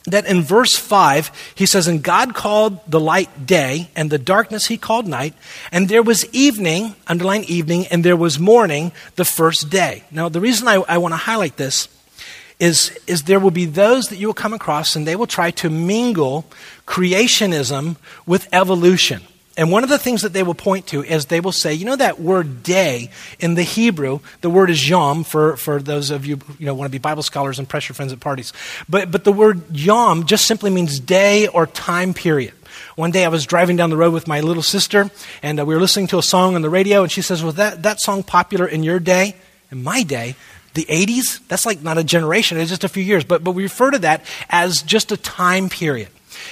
[0.06, 4.68] that in verse 5, he says, And God called the light day, and the darkness
[4.68, 5.34] he called night,
[5.72, 10.04] and there was evening, underline evening, and there was morning the first day.
[10.12, 11.88] Now, the reason I, I want to highlight this
[12.60, 15.52] is, is there will be those that you will come across, and they will try
[15.52, 16.46] to mingle
[16.86, 19.22] creationism with evolution.
[19.56, 21.86] And one of the things that they will point to is they will say, you
[21.86, 26.26] know, that word day in the Hebrew, the word is yom for, for those of
[26.26, 28.52] you you know want to be Bible scholars and press your friends at parties.
[28.90, 32.54] But, but the word yom just simply means day or time period.
[32.96, 35.12] One day I was driving down the road with my little sister,
[35.44, 37.56] and uh, we were listening to a song on the radio, and she says, Was
[37.56, 39.36] that, that song popular in your day?
[39.72, 40.36] In my day,
[40.74, 43.64] the 80s, that's like not a generation, it's just a few years, but, but we
[43.64, 46.10] refer to that as just a time period.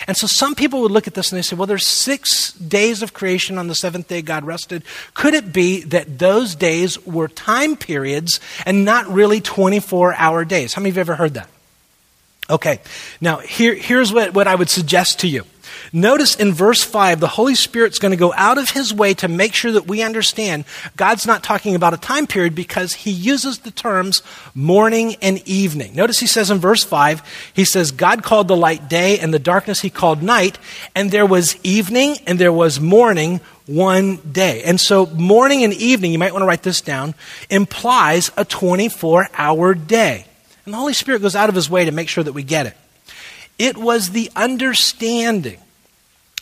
[0.08, 3.02] And so some people would look at this and they say, well, there's six days
[3.02, 4.84] of creation on the seventh day God rested.
[5.14, 10.74] Could it be that those days were time periods and not really 24 hour days?
[10.74, 11.50] How many of you ever heard that?
[12.50, 12.82] Okay,
[13.22, 15.46] now here, here's what, what I would suggest to you.
[15.94, 19.28] Notice in verse 5, the Holy Spirit's going to go out of his way to
[19.28, 20.64] make sure that we understand
[20.96, 24.22] God's not talking about a time period because he uses the terms
[24.56, 25.94] morning and evening.
[25.94, 29.40] Notice he says in verse 5, he says, God called the light day and the
[29.40, 30.58] darkness he called night,
[30.96, 34.64] and there was evening and there was morning one day.
[34.64, 37.16] And so morning and evening, you might want to write this down,
[37.50, 40.26] implies a 24 hour day.
[40.64, 42.66] And the Holy Spirit goes out of his way to make sure that we get
[42.66, 42.78] it.
[43.60, 45.60] It was the understanding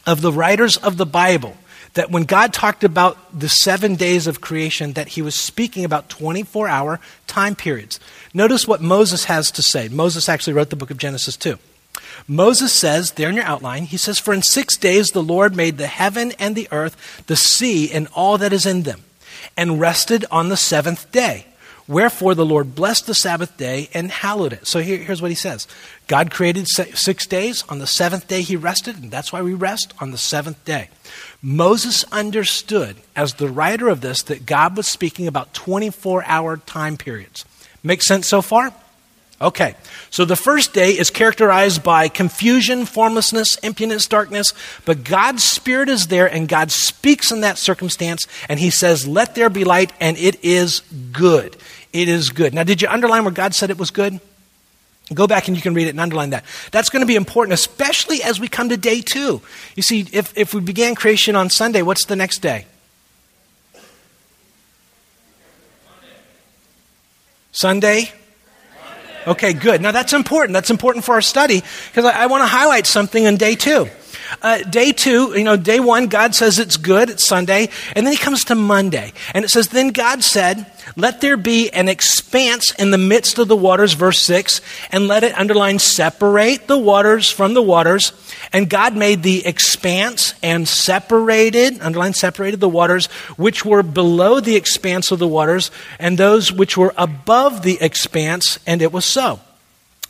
[0.06, 1.58] of the writers of the Bible
[1.94, 6.10] that when God talked about the seven days of creation, that he was speaking about
[6.10, 8.00] 24 hour time periods.
[8.34, 9.88] Notice what Moses has to say.
[9.88, 11.58] Moses actually wrote the book of Genesis too.
[12.28, 15.78] Moses says, there in your outline, he says, For in six days the Lord made
[15.78, 19.04] the heaven and the earth, the sea, and all that is in them,
[19.58, 21.46] and rested on the seventh day.
[21.90, 24.68] Wherefore the Lord blessed the Sabbath day and hallowed it.
[24.68, 25.68] So here, here's what he says
[26.08, 27.64] God created six days.
[27.68, 30.90] On the seventh day he rested, and that's why we rest on the seventh day.
[31.42, 36.96] Moses understood, as the writer of this, that God was speaking about 24 hour time
[36.96, 37.44] periods.
[37.82, 38.72] Make sense so far?
[39.42, 39.74] Okay,
[40.10, 46.08] so the first day is characterized by confusion, formlessness, emptiness, darkness, but God's Spirit is
[46.08, 50.18] there and God speaks in that circumstance and He says, Let there be light, and
[50.18, 50.82] it is
[51.14, 51.56] good.
[51.92, 52.54] It is good.
[52.54, 54.20] Now, did you underline where God said it was good?
[55.14, 56.46] Go back and you can read it and underline that.
[56.72, 59.42] That's going to be important, especially as we come to day two.
[59.76, 62.68] You see, if, if we began creation on Sunday, what's the next day?
[67.52, 68.12] Sunday?
[69.26, 69.82] Okay, good.
[69.82, 70.54] Now that's important.
[70.54, 73.90] That's important for our study because I, I want to highlight something on day two.
[74.42, 78.14] Uh, day two, you know, day one, God says it's good, it's Sunday, and then
[78.14, 82.72] he comes to Monday, and it says, Then God said, Let there be an expanse
[82.76, 84.62] in the midst of the waters, verse 6,
[84.92, 88.14] and let it, underline, separate the waters from the waters.
[88.54, 94.56] And God made the expanse and separated, underline, separated the waters which were below the
[94.56, 99.40] expanse of the waters, and those which were above the expanse, and it was so.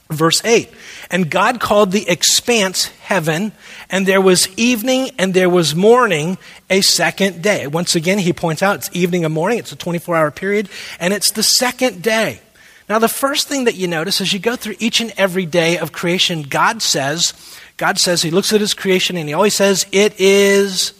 [0.09, 0.69] Verse 8
[1.11, 3.51] And God called the expanse heaven,
[3.89, 6.37] and there was evening and there was morning
[6.69, 7.67] a second day.
[7.67, 10.67] Once again, he points out it's evening and morning, it's a 24 hour period,
[10.99, 12.41] and it's the second day.
[12.89, 15.77] Now, the first thing that you notice as you go through each and every day
[15.77, 17.35] of creation, God says,
[17.77, 20.93] God says, He looks at His creation and He always says, It is,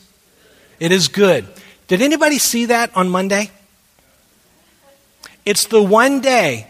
[0.79, 1.47] it is good.
[1.87, 3.49] Did anybody see that on Monday?
[5.45, 6.67] It's the one day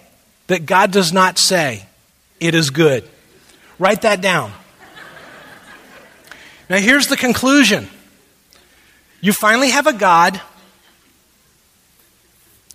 [0.48, 1.86] that God does not say,
[2.40, 3.08] it is good.
[3.78, 4.52] Write that down.
[6.70, 7.88] Now, here's the conclusion
[9.22, 10.40] you finally have a God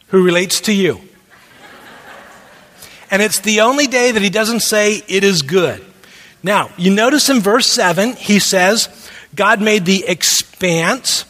[0.09, 1.01] who relates to you.
[3.11, 5.85] And it's the only day that he doesn't say it is good.
[6.43, 8.89] Now, you notice in verse 7, he says,
[9.35, 11.25] God made the expanse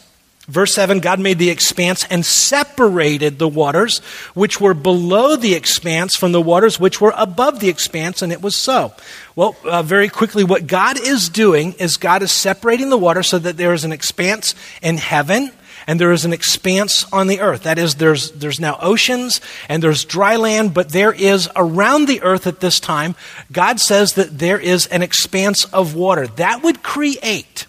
[0.47, 3.99] Verse 7 God made the expanse and separated the waters
[4.33, 8.41] which were below the expanse from the waters which were above the expanse, and it
[8.41, 8.93] was so.
[9.35, 13.39] Well, uh, very quickly, what God is doing is God is separating the water so
[13.39, 15.51] that there is an expanse in heaven
[15.87, 17.63] and there is an expanse on the earth.
[17.63, 22.21] That is, there's, there's now oceans and there's dry land, but there is around the
[22.21, 23.15] earth at this time,
[23.51, 26.27] God says that there is an expanse of water.
[26.27, 27.67] That would create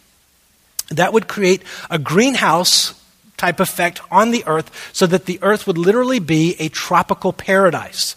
[0.91, 2.95] that would create a greenhouse
[3.37, 8.17] type effect on the earth so that the earth would literally be a tropical paradise.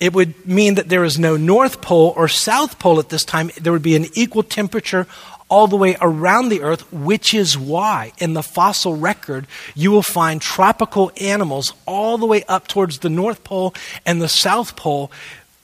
[0.00, 3.50] It would mean that there is no North Pole or South Pole at this time.
[3.60, 5.06] There would be an equal temperature
[5.48, 10.02] all the way around the earth, which is why in the fossil record you will
[10.02, 15.12] find tropical animals all the way up towards the North Pole and the South Pole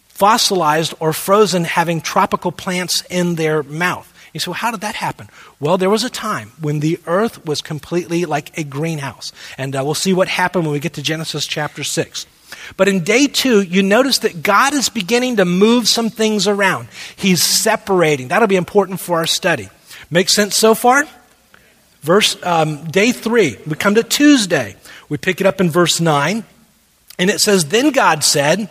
[0.09, 4.13] fossilized or frozen, having tropical plants in their mouth.
[4.33, 5.29] You say, well, how did that happen?
[5.61, 9.33] Well, there was a time when the earth was completely like a greenhouse.
[9.57, 12.27] And uh, we'll see what happened when we get to Genesis chapter 6.
[12.77, 16.89] But in day two, you notice that God is beginning to move some things around.
[17.17, 18.29] He's separating.
[18.29, 19.69] That'll be important for our study.
[20.11, 21.05] Make sense so far?
[22.03, 24.77] Verse um, day three, we come to Tuesday.
[25.09, 26.45] We pick it up in verse nine,
[27.19, 28.69] and it says, "Then God said."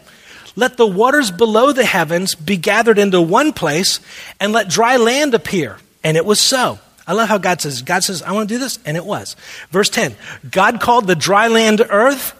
[0.58, 4.00] Let the waters below the heavens be gathered into one place,
[4.40, 5.78] and let dry land appear.
[6.04, 6.80] And it was so.
[7.06, 9.36] I love how God says, God says, I want to do this, and it was.
[9.70, 10.16] Verse 10
[10.50, 12.34] God called the dry land earth,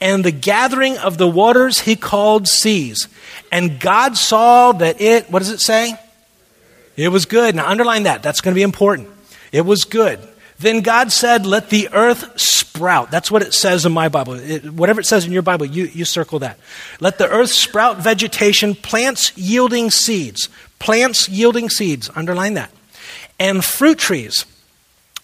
[0.00, 3.08] and the gathering of the waters he called seas.
[3.50, 5.98] And God saw that it, what does it say?
[6.96, 7.56] It was good.
[7.56, 8.22] Now underline that.
[8.22, 9.08] That's going to be important.
[9.50, 10.20] It was good.
[10.58, 13.10] Then God said, Let the earth sprout.
[13.10, 14.34] That's what it says in my Bible.
[14.34, 16.58] It, whatever it says in your Bible, you, you circle that.
[17.00, 20.48] Let the earth sprout vegetation, plants yielding seeds.
[20.78, 22.10] Plants yielding seeds.
[22.14, 22.70] Underline that.
[23.38, 24.46] And fruit trees.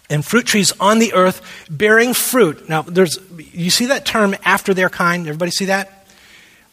[0.08, 1.40] And fruit trees on the earth
[1.70, 2.68] bearing fruit.
[2.68, 3.18] Now, there's,
[3.52, 5.26] you see that term after their kind?
[5.26, 5.99] Everybody see that?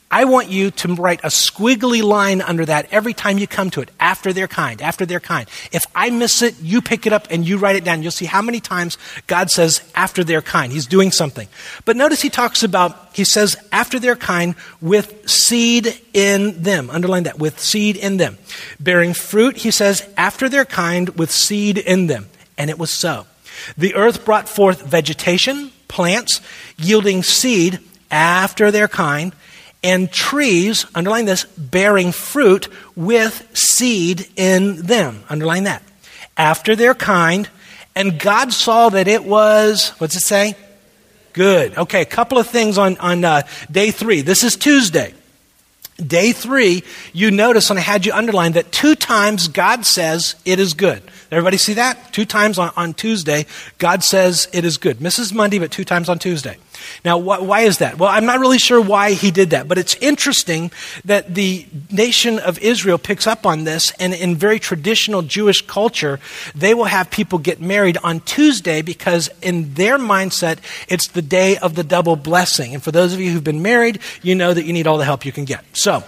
[0.09, 3.81] I want you to write a squiggly line under that every time you come to
[3.81, 5.49] it, after their kind, after their kind.
[5.73, 8.03] If I miss it, you pick it up and you write it down.
[8.03, 10.71] You'll see how many times God says after their kind.
[10.71, 11.49] He's doing something.
[11.83, 16.89] But notice he talks about, he says after their kind with seed in them.
[16.89, 18.37] Underline that, with seed in them.
[18.79, 22.27] Bearing fruit, he says after their kind with seed in them.
[22.57, 23.27] And it was so.
[23.77, 26.39] The earth brought forth vegetation, plants,
[26.77, 29.33] yielding seed after their kind
[29.83, 35.23] and trees, underline this, bearing fruit with seed in them.
[35.29, 35.83] Underline that.
[36.35, 37.49] After their kind,
[37.95, 40.55] and God saw that it was, what's it say?
[41.33, 41.77] Good.
[41.77, 44.21] Okay, a couple of things on, on uh, day three.
[44.21, 45.13] This is Tuesday.
[45.97, 50.59] Day three, you notice, and I had you underline that two times God says it
[50.59, 51.01] is good.
[51.31, 52.13] Everybody see that?
[52.13, 53.45] Two times on, on Tuesday,
[53.77, 54.97] God says it is good.
[54.97, 55.33] Mrs.
[55.33, 56.57] Monday, but two times on Tuesday.
[57.03, 57.97] Now, wh- why is that?
[57.97, 60.71] Well, I'm not really sure why he did that, but it's interesting
[61.05, 66.19] that the nation of Israel picks up on this, and in very traditional Jewish culture,
[66.55, 71.57] they will have people get married on Tuesday because in their mindset, it's the day
[71.57, 72.73] of the double blessing.
[72.73, 75.05] And for those of you who've been married, you know that you need all the
[75.05, 75.65] help you can get.
[75.73, 76.03] So,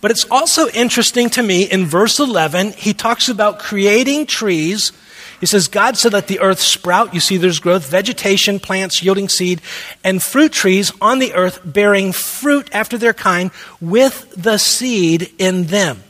[0.00, 4.92] but it's also interesting to me in verse 11, he talks about creating trees
[5.40, 7.14] he says, God said, let the earth sprout.
[7.14, 9.62] You see, there's growth, vegetation, plants yielding seed,
[10.04, 15.64] and fruit trees on the earth bearing fruit after their kind with the seed in
[15.64, 16.02] them.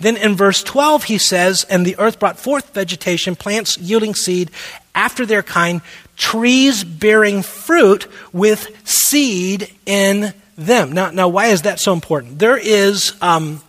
[0.00, 4.50] Then in verse 12, he says, And the earth brought forth vegetation, plants yielding seed
[4.94, 5.82] after their kind,
[6.16, 10.92] trees bearing fruit with seed in them.
[10.92, 12.38] Now, now why is that so important?
[12.38, 13.62] There is um,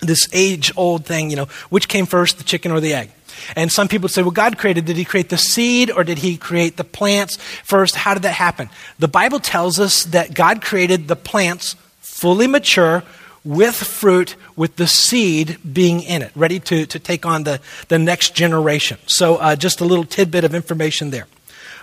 [0.00, 3.10] this age old thing, you know, which came first, the chicken or the egg?
[3.56, 6.36] And some people say, well, God created, did he create the seed or did he
[6.36, 7.96] create the plants first?
[7.96, 8.70] How did that happen?
[8.98, 13.02] The Bible tells us that God created the plants fully mature
[13.44, 17.98] with fruit, with the seed being in it, ready to, to take on the, the
[17.98, 18.98] next generation.
[19.06, 21.26] So, uh, just a little tidbit of information there.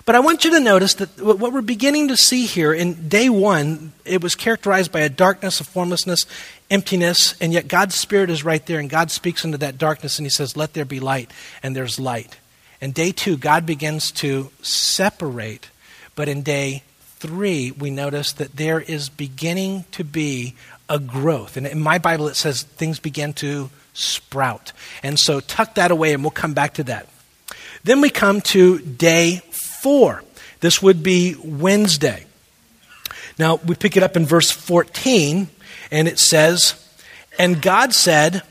[0.07, 3.27] But I want you to notice that what we're beginning to see here in day
[3.27, 6.25] one, it was characterized by a darkness, a formlessness,
[6.71, 10.25] emptiness, and yet God's Spirit is right there, and God speaks into that darkness, and
[10.25, 11.29] He says, Let there be light,
[11.61, 12.37] and there's light.
[12.79, 15.71] And day two, God begins to separate,
[16.15, 16.83] but in day
[17.17, 20.55] three, we notice that there is beginning to be
[20.87, 21.57] a growth.
[21.57, 24.71] And in my Bible, it says things begin to sprout.
[25.03, 27.09] And so tuck that away, and we'll come back to that.
[27.83, 29.41] Then we come to day
[29.87, 30.21] 4.
[30.59, 32.25] This would be Wednesday.
[33.39, 35.47] Now, we pick it up in verse 14,
[35.91, 36.75] and it says,
[37.39, 38.43] And God said,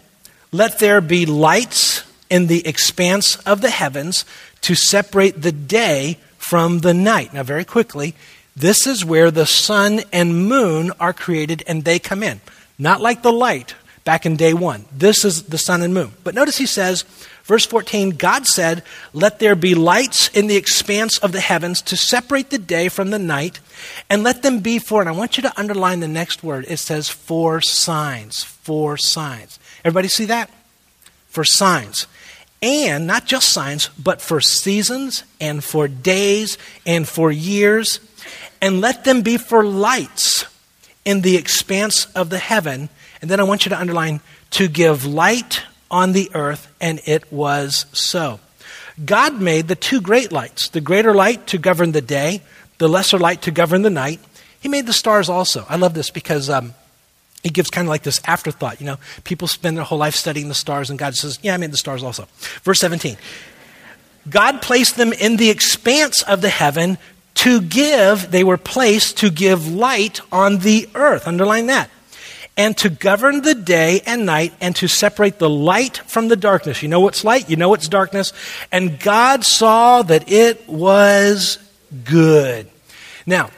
[0.51, 4.25] Let there be lights in the expanse of the heavens
[4.63, 7.35] to separate the day from the night.
[7.35, 8.15] Now, very quickly,
[8.57, 12.41] this is where the sun and moon are created and they come in.
[12.79, 13.75] Not like the light
[14.07, 14.87] back in day one.
[14.91, 16.13] This is the sun and moon.
[16.25, 17.05] But notice he says,
[17.47, 21.97] Verse 14 God said, Let there be lights in the expanse of the heavens to
[21.97, 23.61] separate the day from the night,
[24.11, 26.65] and let them be for, and I want you to underline the next word.
[26.69, 28.43] It says, For signs.
[28.43, 29.61] For signs.
[29.85, 30.51] Everybody see that?
[31.29, 32.09] For signs.
[32.63, 38.01] And not just signs, but for seasons and for days and for years.
[38.61, 40.47] And let them be for lights
[41.05, 42.89] in the expanse of the heaven.
[43.27, 44.21] And then I want you to underline
[44.53, 48.39] to give light on the earth, and it was so.
[49.05, 52.41] God made the two great lights the greater light to govern the day,
[52.79, 54.21] the lesser light to govern the night.
[54.61, 55.67] He made the stars also.
[55.69, 56.75] I love this because um,
[57.43, 58.81] it gives kind of like this afterthought.
[58.81, 61.57] You know, people spend their whole life studying the stars, and God says, Yeah, I
[61.57, 62.29] made the stars also.
[62.63, 63.17] Verse 17
[64.31, 66.97] God placed them in the expanse of the heaven
[67.35, 71.27] to give, they were placed to give light on the earth.
[71.27, 71.91] Underline that
[72.57, 76.83] and to govern the day and night and to separate the light from the darkness.
[76.83, 78.33] You know what's light, you know what's darkness.
[78.73, 81.59] And God saw that it was
[82.05, 82.69] good.
[83.27, 83.51] Now,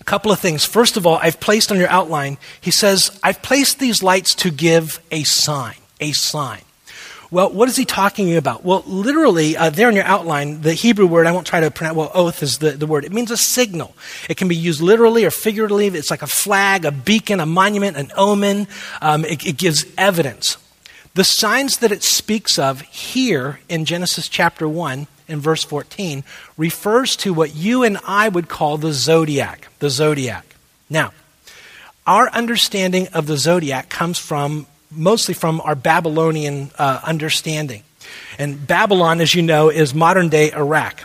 [0.00, 0.64] a couple of things.
[0.64, 4.50] First of all, I've placed on your outline, he says, I've placed these lights to
[4.50, 5.76] give a sign.
[6.00, 6.62] A sign.
[7.32, 8.62] Well, what is he talking about?
[8.62, 11.96] Well, literally, uh, there in your outline, the Hebrew word, I won't try to pronounce,
[11.96, 13.06] well, oath is the, the word.
[13.06, 13.96] It means a signal.
[14.28, 15.86] It can be used literally or figuratively.
[15.86, 18.68] It's like a flag, a beacon, a monument, an omen.
[19.00, 20.58] Um, it, it gives evidence.
[21.14, 26.24] The signs that it speaks of here in Genesis chapter 1 in verse 14
[26.58, 29.68] refers to what you and I would call the zodiac.
[29.78, 30.54] The zodiac.
[30.90, 31.14] Now,
[32.06, 37.82] our understanding of the zodiac comes from mostly from our Babylonian uh, understanding.
[38.38, 41.04] And Babylon, as you know, is modern day Iraq.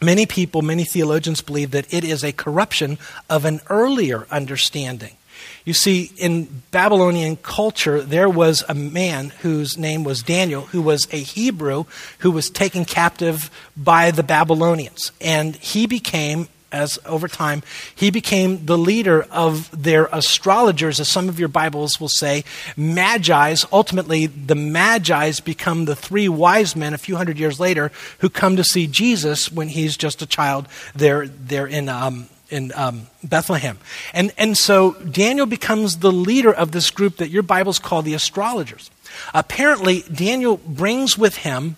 [0.00, 2.98] Many people, many theologians believe that it is a corruption
[3.28, 5.16] of an earlier understanding.
[5.64, 11.06] You see, in Babylonian culture, there was a man whose name was Daniel, who was
[11.12, 11.84] a Hebrew
[12.20, 15.12] who was taken captive by the Babylonians.
[15.20, 17.62] And he became as over time
[17.94, 22.44] he became the leader of their astrologers as some of your bibles will say
[22.76, 28.28] magi's ultimately the magi's become the three wise men a few hundred years later who
[28.28, 33.06] come to see jesus when he's just a child there there in um, in um,
[33.22, 33.78] Bethlehem.
[34.14, 38.14] And, and so Daniel becomes the leader of this group that your Bibles call the
[38.14, 38.90] astrologers.
[39.34, 41.76] Apparently, Daniel brings with him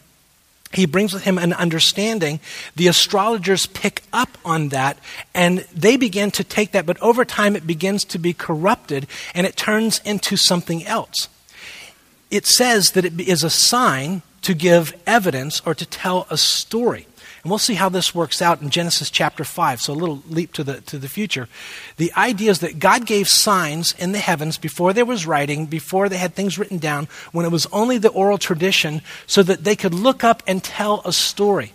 [0.73, 2.39] he brings with him an understanding.
[2.77, 4.99] The astrologers pick up on that
[5.35, 9.47] and they begin to take that, but over time it begins to be corrupted and
[9.47, 11.29] it turns into something else.
[12.31, 17.07] It says that it is a sign to give evidence or to tell a story.
[17.43, 19.81] And we'll see how this works out in Genesis chapter 5.
[19.81, 21.49] So, a little leap to the, to the future.
[21.97, 26.09] The idea is that God gave signs in the heavens before there was writing, before
[26.09, 29.75] they had things written down, when it was only the oral tradition, so that they
[29.75, 31.73] could look up and tell a story.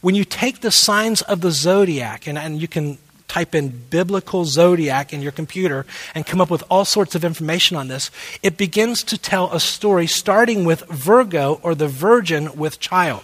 [0.00, 4.44] When you take the signs of the zodiac, and, and you can type in biblical
[4.44, 8.10] zodiac in your computer and come up with all sorts of information on this,
[8.42, 13.22] it begins to tell a story starting with Virgo or the virgin with child.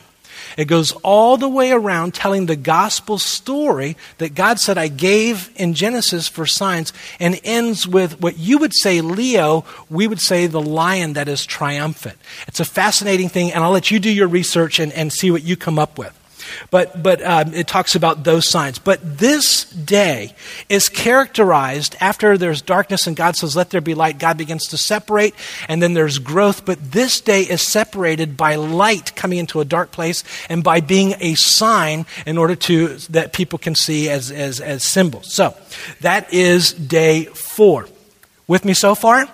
[0.56, 5.50] It goes all the way around telling the gospel story that God said, I gave
[5.56, 10.46] in Genesis for signs, and ends with what you would say Leo, we would say
[10.46, 12.16] the lion that is triumphant.
[12.46, 15.42] It's a fascinating thing, and I'll let you do your research and, and see what
[15.42, 16.18] you come up with.
[16.70, 18.78] But, but um, it talks about those signs.
[18.78, 20.34] But this day
[20.68, 24.18] is characterized after there's darkness and God says, Let there be light.
[24.18, 25.34] God begins to separate,
[25.68, 26.64] and then there's growth.
[26.64, 31.14] But this day is separated by light coming into a dark place and by being
[31.20, 35.32] a sign in order to that people can see as, as, as symbols.
[35.32, 35.54] So
[36.00, 37.88] that is day four.
[38.46, 39.28] With me so far?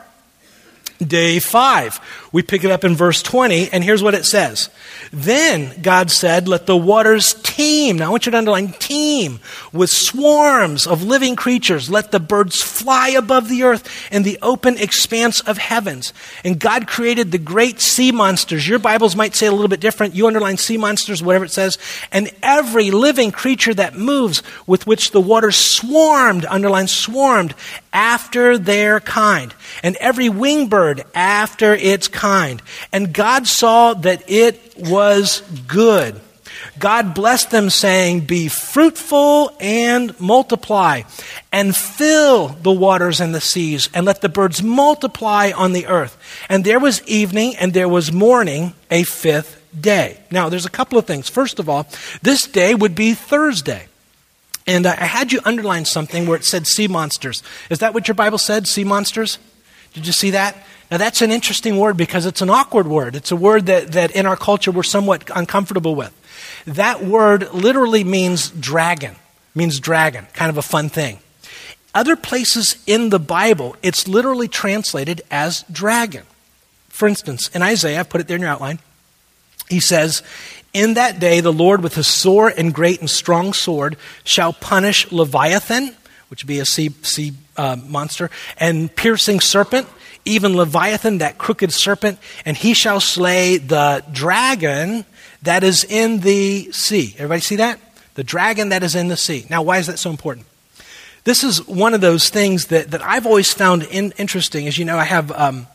[0.99, 1.99] Day five.
[2.33, 4.71] We pick it up in verse 20, and here's what it says.
[5.13, 7.99] Then God said, Let the waters teem.
[7.99, 9.41] Now I want you to underline teem
[9.73, 11.91] with swarms of living creatures.
[11.91, 16.13] Let the birds fly above the earth in the open expanse of heavens.
[16.45, 18.69] And God created the great sea monsters.
[18.69, 20.15] Your Bibles might say a little bit different.
[20.15, 21.79] You underline sea monsters, whatever it says.
[22.13, 27.57] And every living creature that moves with which the waters swarmed, underline swarmed,
[27.93, 29.53] after their kind.
[29.83, 32.61] And every wing bird after its kind kind.
[32.93, 36.21] And God saw that it was good.
[36.79, 41.03] God blessed them, saying, Be fruitful and multiply,
[41.51, 46.19] and fill the waters and the seas, and let the birds multiply on the earth.
[46.49, 50.21] And there was evening, and there was morning, a fifth day.
[50.31, 51.29] Now, there's a couple of things.
[51.29, 51.87] First of all,
[52.23, 53.87] this day would be Thursday.
[54.67, 57.43] And I had you underline something where it said sea monsters.
[57.71, 59.39] Is that what your Bible said, sea monsters?
[59.95, 60.57] Did you see that?
[60.91, 63.15] Now, that's an interesting word because it's an awkward word.
[63.15, 66.13] It's a word that, that in our culture we're somewhat uncomfortable with.
[66.67, 69.15] That word literally means dragon,
[69.55, 71.21] means dragon, kind of a fun thing.
[71.95, 76.25] Other places in the Bible, it's literally translated as dragon.
[76.89, 78.81] For instance, in Isaiah, I've put it there in your outline,
[79.69, 80.23] he says,
[80.73, 85.11] In that day the Lord with his sore and great and strong sword shall punish
[85.13, 85.95] Leviathan,
[86.29, 89.89] which would be a sea, sea uh, monster, and piercing serpent
[90.25, 95.05] even Leviathan, that crooked serpent, and he shall slay the dragon
[95.43, 97.15] that is in the sea.
[97.17, 97.79] Everybody see that?
[98.15, 99.47] The dragon that is in the sea.
[99.49, 100.47] Now, why is that so important?
[101.25, 104.67] This is one of those things that, that I've always found in, interesting.
[104.67, 105.31] As you know, I have.
[105.33, 105.67] Um,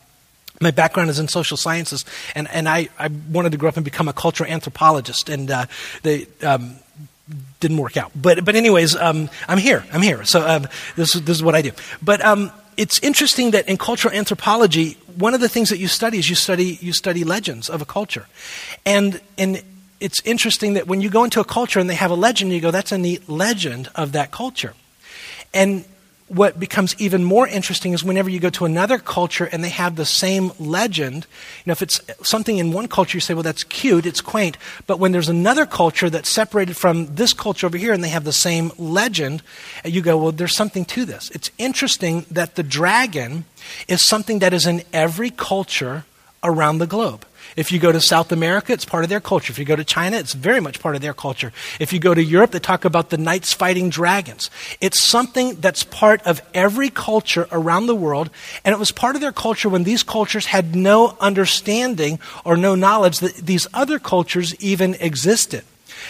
[0.58, 3.84] my background is in social sciences, and, and I, I wanted to grow up and
[3.84, 5.66] become a cultural anthropologist, and uh,
[6.02, 6.76] they um,
[7.60, 8.12] didn't work out.
[8.14, 9.84] But, but anyways, um, I'm here.
[9.92, 10.24] I'm here.
[10.24, 10.66] So um,
[10.96, 11.72] this, this is what I do.
[12.00, 16.18] But um, it's interesting that in cultural anthropology, one of the things that you study
[16.18, 18.26] is you study, you study legends of a culture.
[18.84, 19.62] And, and
[20.00, 22.60] it's interesting that when you go into a culture and they have a legend, you
[22.60, 24.74] go, that's a neat legend of that culture.
[25.54, 25.84] And
[26.28, 29.94] what becomes even more interesting is whenever you go to another culture and they have
[29.94, 31.26] the same legend.
[31.64, 34.58] You know, if it's something in one culture, you say, well, that's cute, it's quaint.
[34.88, 38.24] But when there's another culture that's separated from this culture over here and they have
[38.24, 39.42] the same legend,
[39.84, 41.30] you go, well, there's something to this.
[41.30, 43.44] It's interesting that the dragon
[43.86, 46.04] is something that is in every culture
[46.42, 47.24] around the globe.
[47.56, 49.50] If you go to South America, it's part of their culture.
[49.50, 51.52] If you go to China, it's very much part of their culture.
[51.80, 54.50] If you go to Europe, they talk about the knights fighting dragons.
[54.80, 58.28] It's something that's part of every culture around the world,
[58.64, 62.74] and it was part of their culture when these cultures had no understanding or no
[62.74, 65.64] knowledge that these other cultures even existed.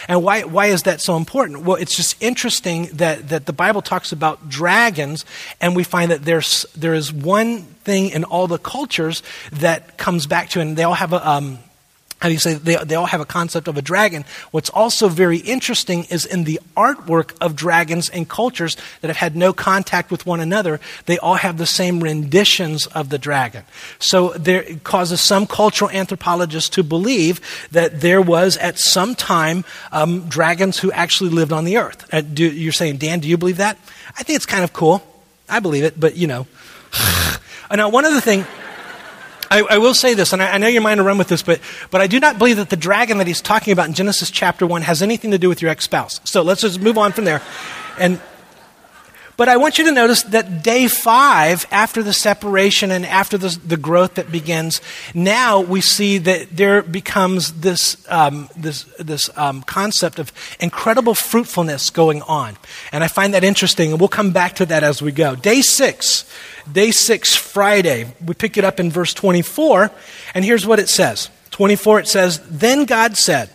[0.07, 1.63] And why, why is that so important?
[1.63, 5.25] Well, it's just interesting that, that the Bible talks about dragons,
[5.59, 10.27] and we find that there's, there is one thing in all the cultures that comes
[10.27, 11.59] back to, and they all have a, um,
[12.19, 14.25] how do you say, they, they all have a concept of a dragon.
[14.49, 19.35] What's also very interesting is in the artwork of dragons and cultures that have had
[19.35, 23.63] no contact with one another, they all have the same renditions of the dragon.
[23.99, 27.39] So there, it causes some cultural anthropologists to believe
[27.71, 32.11] that there was at some time um, dragons who actually lived on the earth.
[32.11, 33.77] Uh, do, you're saying, Dan, do you believe that?
[34.17, 35.03] I think it's kind of cool.
[35.47, 36.47] I believe it, but you know.
[37.71, 38.43] now, one other thing.
[39.49, 41.41] I, I, will say this, and I, I, know your mind will run with this,
[41.41, 41.59] but,
[41.91, 44.65] but I do not believe that the dragon that he's talking about in Genesis chapter
[44.65, 46.19] 1 has anything to do with your ex spouse.
[46.23, 47.41] So let's just move on from there.
[47.99, 48.19] And,
[49.37, 53.57] but I want you to notice that day five, after the separation and after the,
[53.65, 54.81] the growth that begins,
[55.13, 61.89] now we see that there becomes this, um, this, this um, concept of incredible fruitfulness
[61.91, 62.57] going on.
[62.91, 65.35] And I find that interesting, and we'll come back to that as we go.
[65.35, 66.25] Day six
[66.71, 68.13] day six, Friday.
[68.25, 69.91] We pick it up in verse 24,
[70.33, 73.49] and here's what it says 24, it says, Then God said,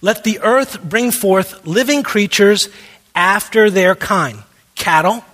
[0.00, 2.68] Let the earth bring forth living creatures
[3.14, 4.38] after their kind
[4.74, 5.24] cattle,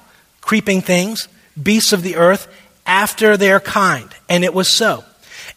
[0.41, 1.29] creeping things,
[1.61, 2.49] beasts of the earth,
[2.87, 4.09] after their kind.
[4.29, 5.05] And it was so.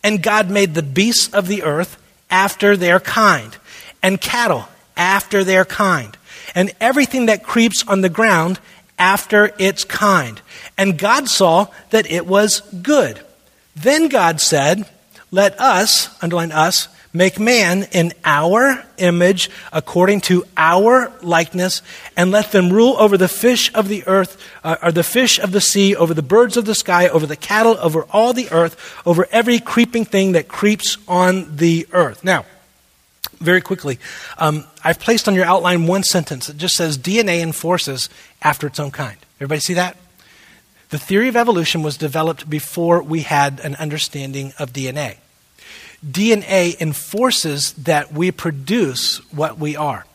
[0.04, 3.58] And God made the beasts of the earth after their kind,
[4.02, 6.18] and cattle after their kind,
[6.56, 8.60] and everything that creeps on the ground
[8.98, 10.42] after its kind.
[10.78, 13.20] And God saw that it was good.
[13.76, 14.88] Then God said,
[15.30, 21.82] Let us, underline us, make man in our image according to our likeness
[22.16, 25.52] and let them rule over the fish of the earth uh, or the fish of
[25.52, 29.02] the sea over the birds of the sky over the cattle over all the earth
[29.06, 32.46] over every creeping thing that creeps on the earth now
[33.42, 34.00] very quickly,
[34.38, 38.08] um, I've placed on your outline one sentence that just says DNA enforces
[38.42, 39.18] after its own kind.
[39.38, 39.98] Everybody see that?
[40.90, 45.18] The theory of evolution was developed before we had an understanding of DNA.
[46.06, 50.06] DNA enforces that we produce what we are.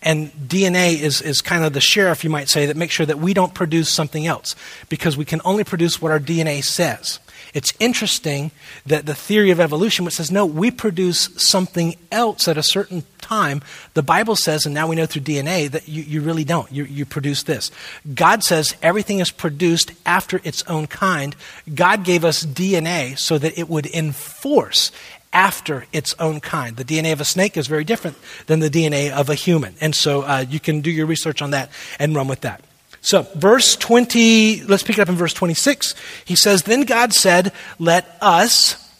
[0.00, 3.18] And DNA is, is kind of the sheriff, you might say, that makes sure that
[3.18, 4.54] we don't produce something else
[4.88, 7.18] because we can only produce what our DNA says.
[7.54, 8.50] It's interesting
[8.86, 13.04] that the theory of evolution, which says, no, we produce something else at a certain
[13.20, 13.62] time,
[13.94, 16.70] the Bible says, and now we know through DNA, that you, you really don't.
[16.70, 17.70] You, you produce this.
[18.14, 21.34] God says everything is produced after its own kind.
[21.74, 24.92] God gave us DNA so that it would enforce
[25.32, 26.76] after its own kind.
[26.76, 28.16] The DNA of a snake is very different
[28.46, 29.74] than the DNA of a human.
[29.80, 32.62] And so uh, you can do your research on that and run with that.
[33.00, 35.94] So, verse 20, let's pick it up in verse 26.
[36.24, 38.92] He says, Then God said, Let us,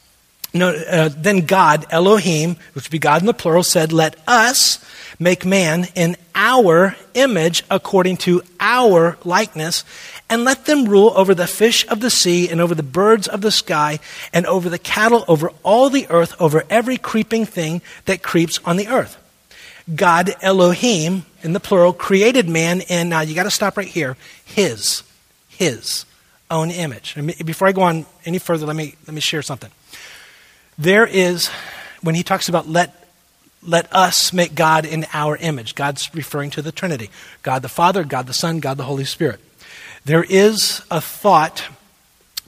[0.55, 4.85] no, uh, then God, Elohim, which would be God in the plural, said, Let us
[5.19, 9.85] make man in our image according to our likeness,
[10.31, 13.41] and let them rule over the fish of the sea, and over the birds of
[13.41, 13.99] the sky,
[14.33, 18.77] and over the cattle, over all the earth, over every creeping thing that creeps on
[18.77, 19.17] the earth.
[19.95, 24.17] God Elohim, in the plural, created man in, now you got to stop right here,
[24.45, 25.03] his,
[25.49, 26.05] his
[26.51, 27.15] own image.
[27.45, 29.71] Before I go on any further, let me, let me share something.
[30.77, 31.49] There is,
[32.03, 32.95] when he talks about let,
[33.63, 37.11] let us make God in our image, God's referring to the Trinity
[37.43, 39.41] God the Father, God the Son, God the Holy Spirit.
[40.05, 41.65] There is a thought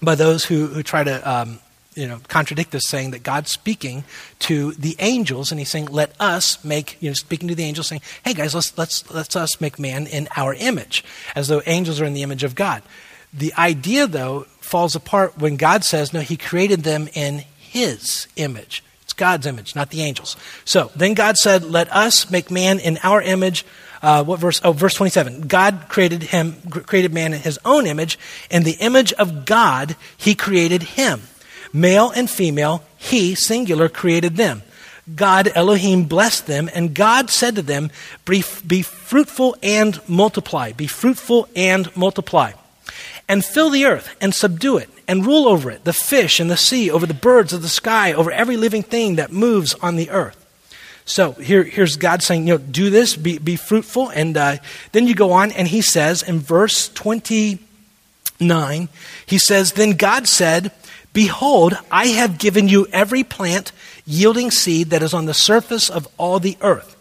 [0.02, 1.58] by those who, who try to um,
[1.94, 4.04] you know, contradict this, saying that God's speaking
[4.40, 7.88] to the angels, and He's saying, "Let us make," you know, speaking to the angels,
[7.88, 11.04] saying, "Hey guys, let's let's let's us make man in our image,"
[11.34, 12.82] as though angels are in the image of God.
[13.32, 18.82] The idea, though, falls apart when God says, "No, He created them in His image."
[19.20, 20.36] God's image, not the angels.
[20.64, 23.66] So then God said, "Let us make man in our image."
[24.02, 24.62] Uh, what verse?
[24.64, 25.42] Oh, verse 27.
[25.42, 28.18] God created him, created man in his own image.
[28.50, 31.20] In the image of God, he created him.
[31.72, 34.62] Male and female, he, singular, created them.
[35.14, 37.90] God Elohim blessed them, and God said to them,
[38.24, 40.72] Be, be fruitful and multiply.
[40.72, 42.52] Be fruitful and multiply.
[43.28, 46.56] And fill the earth and subdue it and rule over it, the fish in the
[46.56, 50.08] sea, over the birds of the sky, over every living thing that moves on the
[50.08, 50.36] earth.
[51.04, 54.10] So here, here's God saying, you know, do this, be, be fruitful.
[54.10, 54.58] And uh,
[54.92, 58.88] then you go on, and he says in verse 29,
[59.26, 60.70] he says, Then God said,
[61.12, 63.72] Behold, I have given you every plant
[64.06, 66.96] yielding seed that is on the surface of all the earth.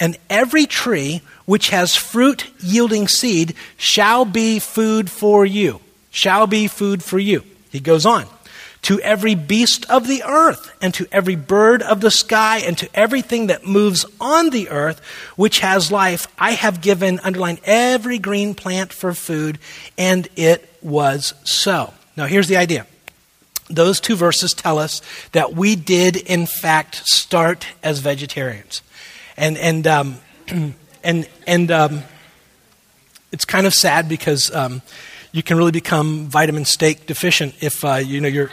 [0.00, 5.80] And every tree which has fruit yielding seed shall be food for you.
[6.10, 7.44] Shall be food for you.
[7.70, 8.26] He goes on.
[8.82, 12.88] To every beast of the earth, and to every bird of the sky, and to
[12.94, 15.00] everything that moves on the earth,
[15.36, 19.58] which has life, I have given, underline, every green plant for food,
[19.98, 21.92] and it was so.
[22.16, 22.86] Now, here's the idea
[23.70, 25.00] those two verses tell us
[25.32, 28.82] that we did, in fact, start as vegetarians.
[29.36, 30.16] And, and, um,
[31.04, 32.02] and, and um,
[33.32, 34.82] it's kind of sad because um,
[35.32, 38.50] you can really become vitamin steak deficient if uh, you know you're.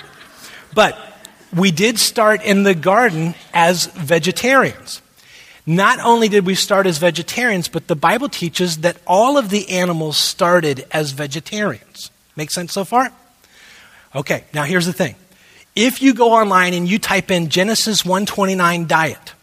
[0.73, 0.97] But
[1.55, 5.01] we did start in the garden as vegetarians.
[5.65, 9.69] Not only did we start as vegetarians, but the Bible teaches that all of the
[9.69, 12.09] animals started as vegetarians.
[12.37, 13.11] Make sense so far?
[14.15, 15.15] Okay, now here's the thing.
[15.75, 19.33] If you go online and you type in Genesis 129 diet,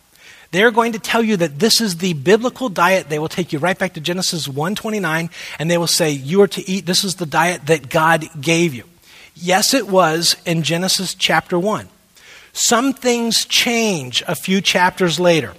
[0.55, 3.09] they're going to tell you that this is the biblical diet.
[3.09, 5.29] They will take you right back to Genesis 129
[5.59, 8.73] and they will say, You are to eat, this is the diet that God gave
[8.73, 8.85] you.
[9.35, 11.89] Yes, it was in Genesis chapter 1.
[12.53, 15.55] Some things change a few chapters later.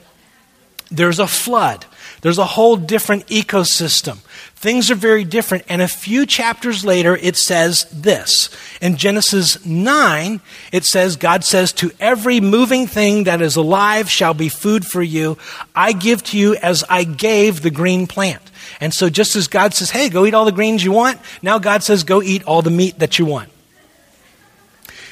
[0.90, 1.86] There's a flood.
[2.26, 4.18] There's a whole different ecosystem.
[4.56, 5.66] Things are very different.
[5.70, 8.50] And a few chapters later, it says this.
[8.82, 14.34] In Genesis 9, it says, God says, To every moving thing that is alive shall
[14.34, 15.38] be food for you.
[15.76, 18.42] I give to you as I gave the green plant.
[18.80, 21.60] And so, just as God says, Hey, go eat all the greens you want, now
[21.60, 23.52] God says, Go eat all the meat that you want.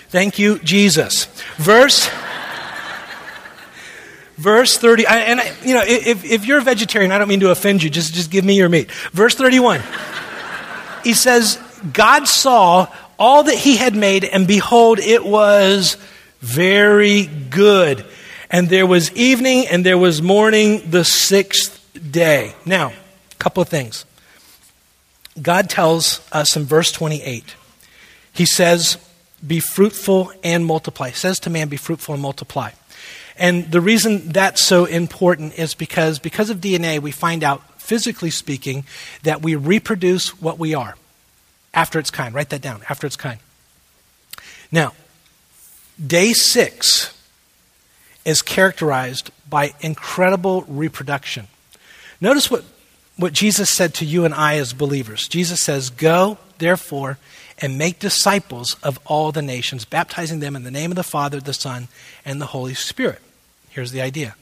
[0.09, 1.26] Thank you, Jesus.
[1.57, 2.09] Verse
[4.43, 7.81] verse 30 and you know if, if you're a vegetarian i don't mean to offend
[7.81, 8.91] you just, just give me your meat.
[9.13, 9.81] Verse 31
[11.03, 11.57] he says
[11.93, 12.87] god saw
[13.17, 15.95] all that he had made and behold it was
[16.41, 18.05] very good.
[18.49, 21.79] And there was evening and there was morning the sixth
[22.11, 22.53] day.
[22.65, 24.05] Now a couple of things.
[25.41, 27.55] God tells us in verse 28
[28.33, 28.97] he says
[29.45, 31.09] be fruitful and multiply.
[31.09, 32.71] He says to man be fruitful and multiply
[33.38, 38.29] and the reason that's so important is because because of DNA, we find out, physically
[38.29, 38.86] speaking,
[39.23, 40.95] that we reproduce what we are
[41.73, 42.34] after its kind.
[42.34, 43.39] Write that down, after its kind.
[44.71, 44.93] Now,
[46.05, 47.13] day six
[48.25, 51.47] is characterized by incredible reproduction.
[52.21, 52.63] Notice what,
[53.18, 55.28] what Jesus said to you and I as believers.
[55.28, 57.18] Jesus says, Go, therefore,
[57.59, 61.39] and make disciples of all the nations, baptizing them in the name of the Father,
[61.39, 61.88] the Son,
[62.26, 63.22] and the Holy Spirit.
[63.70, 64.36] Here's the idea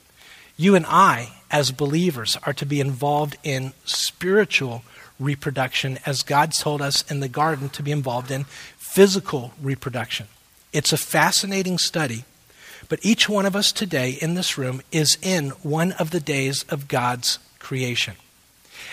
[0.58, 4.84] you and I, as believers, are to be involved in spiritual
[5.20, 8.46] reproduction as God told us in the garden to be involved in
[8.78, 10.28] physical reproduction.
[10.74, 12.26] It's a fascinating study,
[12.90, 16.64] but each one of us today in this room is in one of the days
[16.70, 18.16] of God's creation.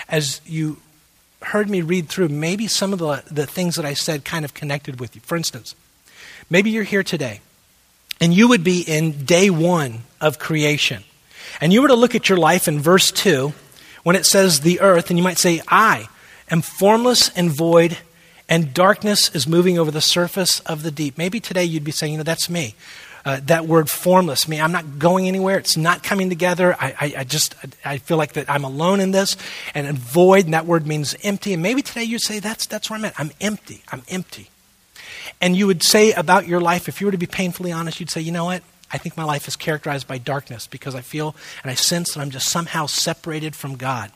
[0.09, 0.79] As you
[1.43, 4.55] heard me read through, maybe some of the, the things that I said kind of
[4.55, 5.23] connected with you.
[5.23, 5.75] For instance,
[6.51, 7.41] maybe you're here today
[8.21, 11.05] and you would be in day one of creation.
[11.61, 13.53] And you were to look at your life in verse 2
[14.03, 16.09] when it says the earth, and you might say, I
[16.51, 17.99] am formless and void,
[18.49, 21.19] and darkness is moving over the surface of the deep.
[21.19, 22.75] Maybe today you'd be saying, you know, that's me.
[23.29, 25.59] Uh, that word formless, me, I'm not going anywhere.
[25.59, 26.75] It's not coming together.
[26.81, 27.55] I, I, I just,
[27.85, 29.37] I feel like that I'm alone in this.
[29.75, 31.53] And void, and that word means empty.
[31.53, 33.21] And maybe today you'd say, that's, that's where I'm at.
[33.21, 33.83] I'm empty.
[33.93, 34.49] I'm empty.
[35.43, 38.09] And you would say about your life, if you were to be painfully honest, you'd
[38.09, 38.63] say, you know what?
[38.91, 42.21] I think my life is characterized by darkness because I feel and I sense that
[42.23, 44.11] I'm just somehow separated from God.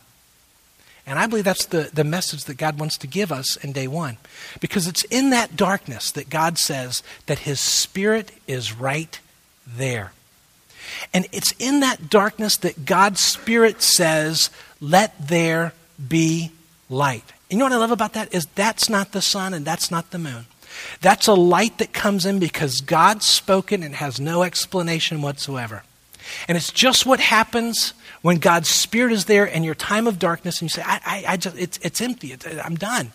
[1.06, 3.88] And I believe that's the, the message that God wants to give us in day
[3.88, 4.18] one.
[4.60, 9.18] Because it's in that darkness that God says that His Spirit is right
[9.66, 10.12] there.
[11.12, 14.50] And it's in that darkness that God's Spirit says,
[14.80, 15.72] let there
[16.08, 16.52] be
[16.88, 17.32] light.
[17.50, 18.32] And you know what I love about that?
[18.32, 20.46] Is that's not the sun and that's not the moon.
[21.00, 25.82] That's a light that comes in because God's spoken and has no explanation whatsoever.
[26.48, 27.92] And it's just what happens
[28.22, 31.24] when God's Spirit is there and your time of darkness and you say, I, I,
[31.28, 32.32] I just, it's, it's empty.
[32.32, 33.12] It's, uh, I'm done.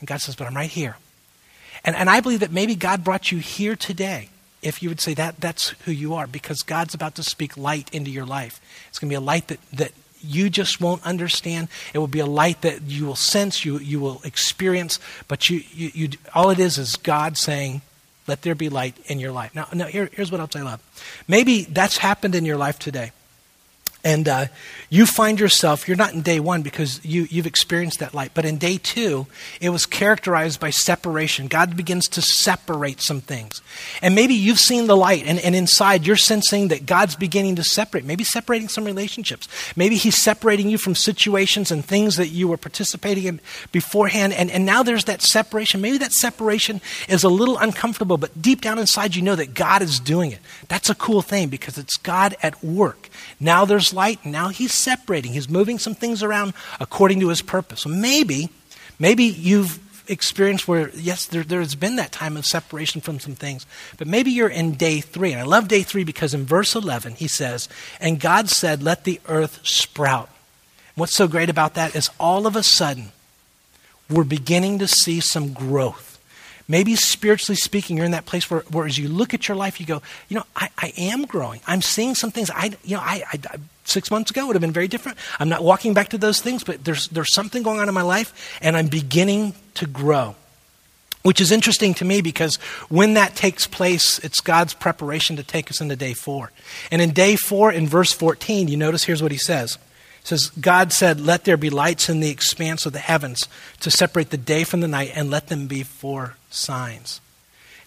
[0.00, 0.96] And God says, But I'm right here.
[1.84, 4.28] And, and I believe that maybe God brought you here today
[4.60, 7.88] if you would say that that's who you are because God's about to speak light
[7.94, 8.60] into your life.
[8.88, 11.68] It's going to be a light that, that you just won't understand.
[11.94, 14.98] It will be a light that you will sense, you, you will experience,
[15.28, 17.82] but you, you, you, all it is is God saying,
[18.26, 19.54] let there be light in your life.
[19.54, 20.82] Now, now here, here's what else I love.
[21.28, 23.12] Maybe that's happened in your life today.
[24.04, 24.46] And uh,
[24.90, 28.44] you find yourself, you're not in day one because you, you've experienced that light, but
[28.44, 29.26] in day two,
[29.60, 31.48] it was characterized by separation.
[31.48, 33.60] God begins to separate some things.
[34.00, 37.64] And maybe you've seen the light, and, and inside you're sensing that God's beginning to
[37.64, 39.48] separate, maybe separating some relationships.
[39.74, 43.40] Maybe He's separating you from situations and things that you were participating in
[43.72, 45.80] beforehand, and, and now there's that separation.
[45.80, 49.82] Maybe that separation is a little uncomfortable, but deep down inside you know that God
[49.82, 50.38] is doing it.
[50.68, 53.08] That's a cool thing because it's God at work.
[53.40, 55.32] Now there's light, and now He's separating.
[55.32, 57.80] He's moving some things around according to His purpose.
[57.80, 58.50] So maybe,
[58.98, 63.66] maybe you've experienced where, yes, there, there's been that time of separation from some things,
[63.96, 65.32] but maybe you're in day three.
[65.32, 69.04] And I love day three because in verse 11, He says, And God said, Let
[69.04, 70.30] the earth sprout.
[70.94, 73.12] What's so great about that is all of a sudden,
[74.10, 76.07] we're beginning to see some growth
[76.70, 79.80] Maybe spiritually speaking, you're in that place where, where as you look at your life,
[79.80, 81.60] you go, you know, I, I am growing.
[81.66, 82.50] I'm seeing some things.
[82.50, 85.16] I, you know, I, I, six months ago would have been very different.
[85.40, 88.02] I'm not walking back to those things, but there's, there's something going on in my
[88.02, 90.36] life, and I'm beginning to grow.
[91.22, 92.56] Which is interesting to me because
[92.88, 96.52] when that takes place, it's God's preparation to take us into day four.
[96.92, 99.78] And in day four, in verse 14, you notice here's what he says
[100.28, 103.48] says, God said, Let there be lights in the expanse of the heavens
[103.80, 107.20] to separate the day from the night, and let them be for signs.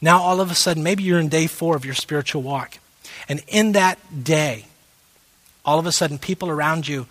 [0.01, 2.79] Now, all of a sudden, maybe you're in day four of your spiritual walk.
[3.29, 4.65] And in that day,
[5.63, 7.05] all of a sudden, people around you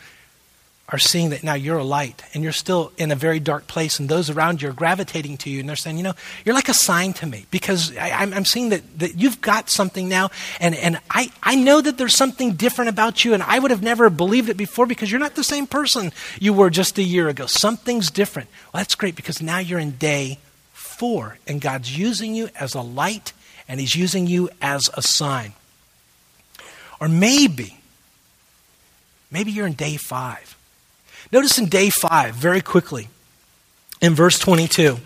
[0.91, 4.01] are seeing that now you're a light and you're still in a very dark place,
[4.01, 6.15] and those around you are gravitating to you and they're saying, You know,
[6.45, 10.09] you're like a sign to me because I, am seeing that, that you've got something
[10.09, 13.71] now, and, and I, I know that there's something different about you, and I would
[13.71, 17.03] have never believed it before because you're not the same person you were just a
[17.03, 17.47] year ago.
[17.47, 18.49] Something's different.
[18.73, 20.39] Well, that's great because now you're in day
[20.73, 23.33] four, and God's using you as a light
[23.69, 25.53] and He's using you as a sign.
[27.01, 27.79] Or maybe,
[29.31, 30.57] maybe you're in day five
[31.33, 33.09] Notice in day five, very quickly,
[34.01, 34.99] in verse 22,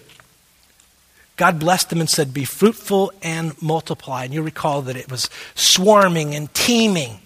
[1.37, 4.25] God blessed them and said, Be fruitful and multiply.
[4.25, 7.19] And you recall that it was swarming and teeming.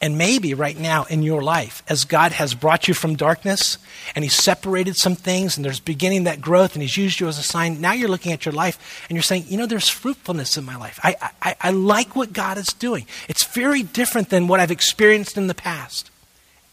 [0.00, 3.78] And maybe right now in your life, as God has brought you from darkness
[4.14, 7.38] and He's separated some things and there's beginning that growth and He's used you as
[7.38, 10.56] a sign, now you're looking at your life and you're saying, you know, there's fruitfulness
[10.56, 11.00] in my life.
[11.02, 13.06] I, I, I like what God is doing.
[13.28, 16.10] It's very different than what I've experienced in the past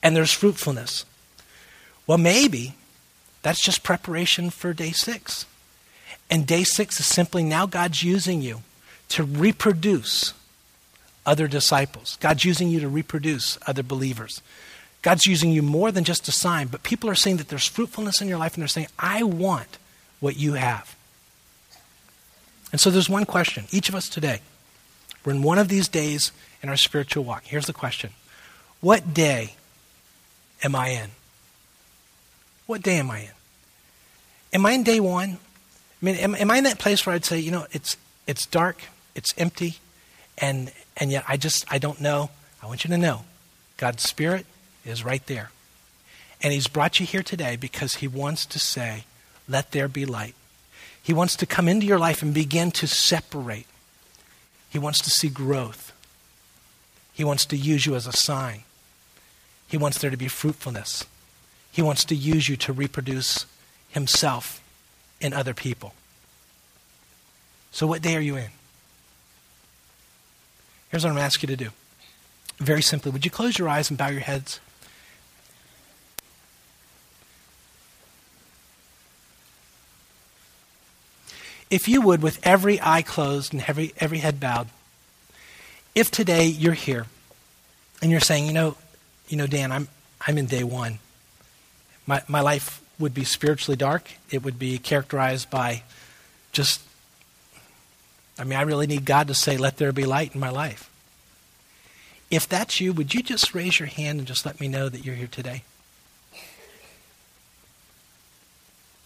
[0.06, 1.04] and there's fruitfulness.
[2.06, 2.76] Well, maybe
[3.42, 5.48] that's just preparation for day six.
[6.30, 8.62] And day six is simply now God's using you
[9.10, 10.36] to reproduce
[11.26, 12.20] other disciples.
[12.22, 14.44] God's using you to reproduce other believers.
[15.02, 18.22] God's using you more than just a sign, but people are saying that there's fruitfulness
[18.22, 19.80] in your life and they're saying, I want
[20.20, 20.96] what you have.
[22.72, 23.66] And so there's one question.
[23.72, 24.42] Each of us today,
[25.24, 26.32] we're in one of these days
[26.62, 27.46] in our spiritual walk.
[27.46, 28.12] Here's the question
[28.82, 29.56] What day
[30.64, 31.12] am I in?
[32.66, 33.30] What day am I in?
[34.54, 35.38] Am I in day one?
[36.02, 37.98] I mean, am, am I in that place where I'd say, you know, it's,
[38.28, 38.84] it's dark,
[39.16, 39.78] it's empty,
[40.38, 42.30] and, and yet I just, I don't know.
[42.62, 43.26] I want you to know
[43.78, 44.46] God's Spirit
[44.86, 45.52] is right there.
[46.42, 49.06] And He's brought you here today because He wants to say,
[49.48, 50.36] let there be light.
[51.02, 53.68] He wants to come into your life and begin to separate.
[54.70, 55.94] He wants to see growth.
[57.14, 58.64] He wants to use you as a sign.
[59.68, 61.06] He wants there to be fruitfulness.
[61.72, 63.46] He wants to use you to reproduce
[63.90, 64.62] himself
[65.20, 65.94] in other people.
[67.72, 68.50] So, what day are you in?
[70.90, 71.70] Here's what I'm going to ask you to do.
[72.58, 74.62] Very simply, would you close your eyes and bow your heads?
[81.70, 84.68] If you would, with every eye closed and every, every head bowed,
[85.96, 87.08] if today you're here
[88.02, 88.78] and you're saying, you know,
[89.28, 89.88] you know, Dan, I'm,
[90.26, 91.00] I'm in day one.
[92.06, 94.12] My, my life would be spiritually dark.
[94.30, 95.84] It would be characterized by
[96.52, 96.82] just,
[98.40, 100.90] I mean, I really need God to say, let there be light in my life.
[102.32, 105.06] If that's you, would you just raise your hand and just let me know that
[105.06, 105.64] you're here today?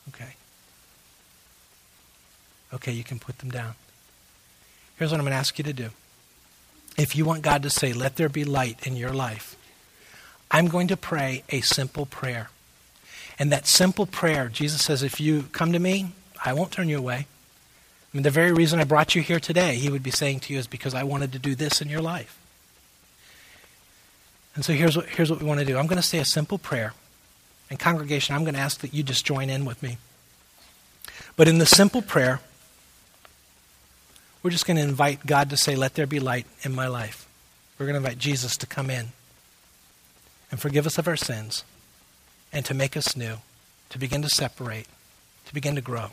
[0.10, 0.34] Okay.
[2.74, 3.74] Okay, you can put them down.
[4.98, 5.90] Here's what I'm going to ask you to do.
[6.98, 9.56] If you want God to say, let there be light in your life,
[10.52, 12.50] I'm going to pray a simple prayer.
[13.38, 16.12] And that simple prayer, Jesus says, if you come to me,
[16.44, 17.16] I won't turn you away.
[18.14, 20.54] I mean, the very reason I brought you here today, he would be saying to
[20.54, 22.38] you, is because I wanted to do this in your life.
[24.56, 26.26] And so here's what, here's what we want to do I'm going to say a
[26.26, 26.94] simple prayer.
[27.70, 30.00] And, congregation, I'm going to ask that you just join in with me.
[31.36, 32.42] But in the simple prayer,
[34.42, 37.28] we're just going to invite God to say, Let there be light in my life.
[37.78, 39.10] We're going to invite Jesus to come in
[40.52, 41.64] and forgive us of our sins
[42.52, 43.38] and to make us new,
[43.90, 44.88] to begin to separate,
[45.46, 46.12] to begin to grow.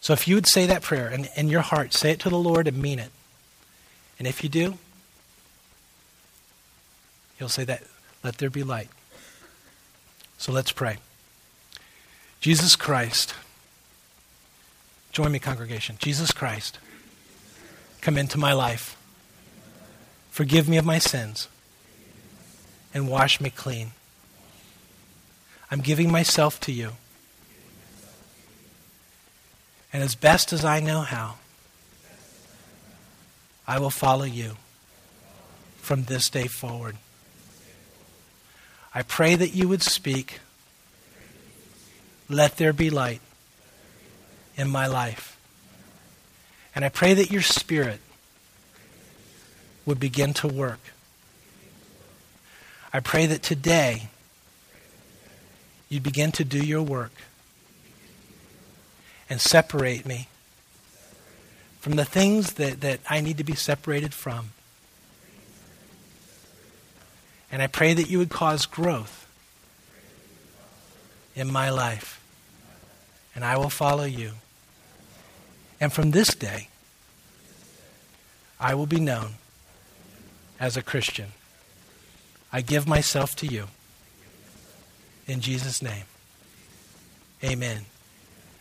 [0.00, 2.38] So if you would say that prayer in, in your heart, say it to the
[2.38, 3.10] Lord and mean it.
[4.18, 4.78] And if you do,
[7.38, 7.82] you'll say that,
[8.22, 8.88] let there be light.
[10.36, 10.98] So let's pray.
[12.40, 13.34] Jesus Christ,
[15.10, 15.96] join me, congregation.
[15.98, 16.78] Jesus Christ,
[18.02, 18.96] come into my life.
[20.30, 21.48] Forgive me of my sins
[22.94, 23.90] and wash me clean.
[25.70, 26.92] I'm giving myself to you.
[29.92, 31.34] And as best as I know how,
[33.66, 34.56] I will follow you
[35.78, 36.96] from this day forward.
[38.94, 40.38] I pray that you would speak,
[42.28, 43.20] let there be light
[44.56, 45.36] in my life.
[46.74, 48.00] And I pray that your spirit
[49.84, 50.80] would begin to work.
[52.94, 54.08] I pray that today
[55.88, 57.10] you begin to do your work
[59.28, 60.28] and separate me
[61.80, 64.50] from the things that, that I need to be separated from.
[67.50, 69.26] And I pray that you would cause growth
[71.34, 72.22] in my life.
[73.34, 74.34] And I will follow you.
[75.80, 76.68] And from this day,
[78.60, 79.34] I will be known
[80.60, 81.32] as a Christian.
[82.54, 83.66] I give myself to you.
[85.26, 86.04] In Jesus' name,
[87.42, 87.86] amen.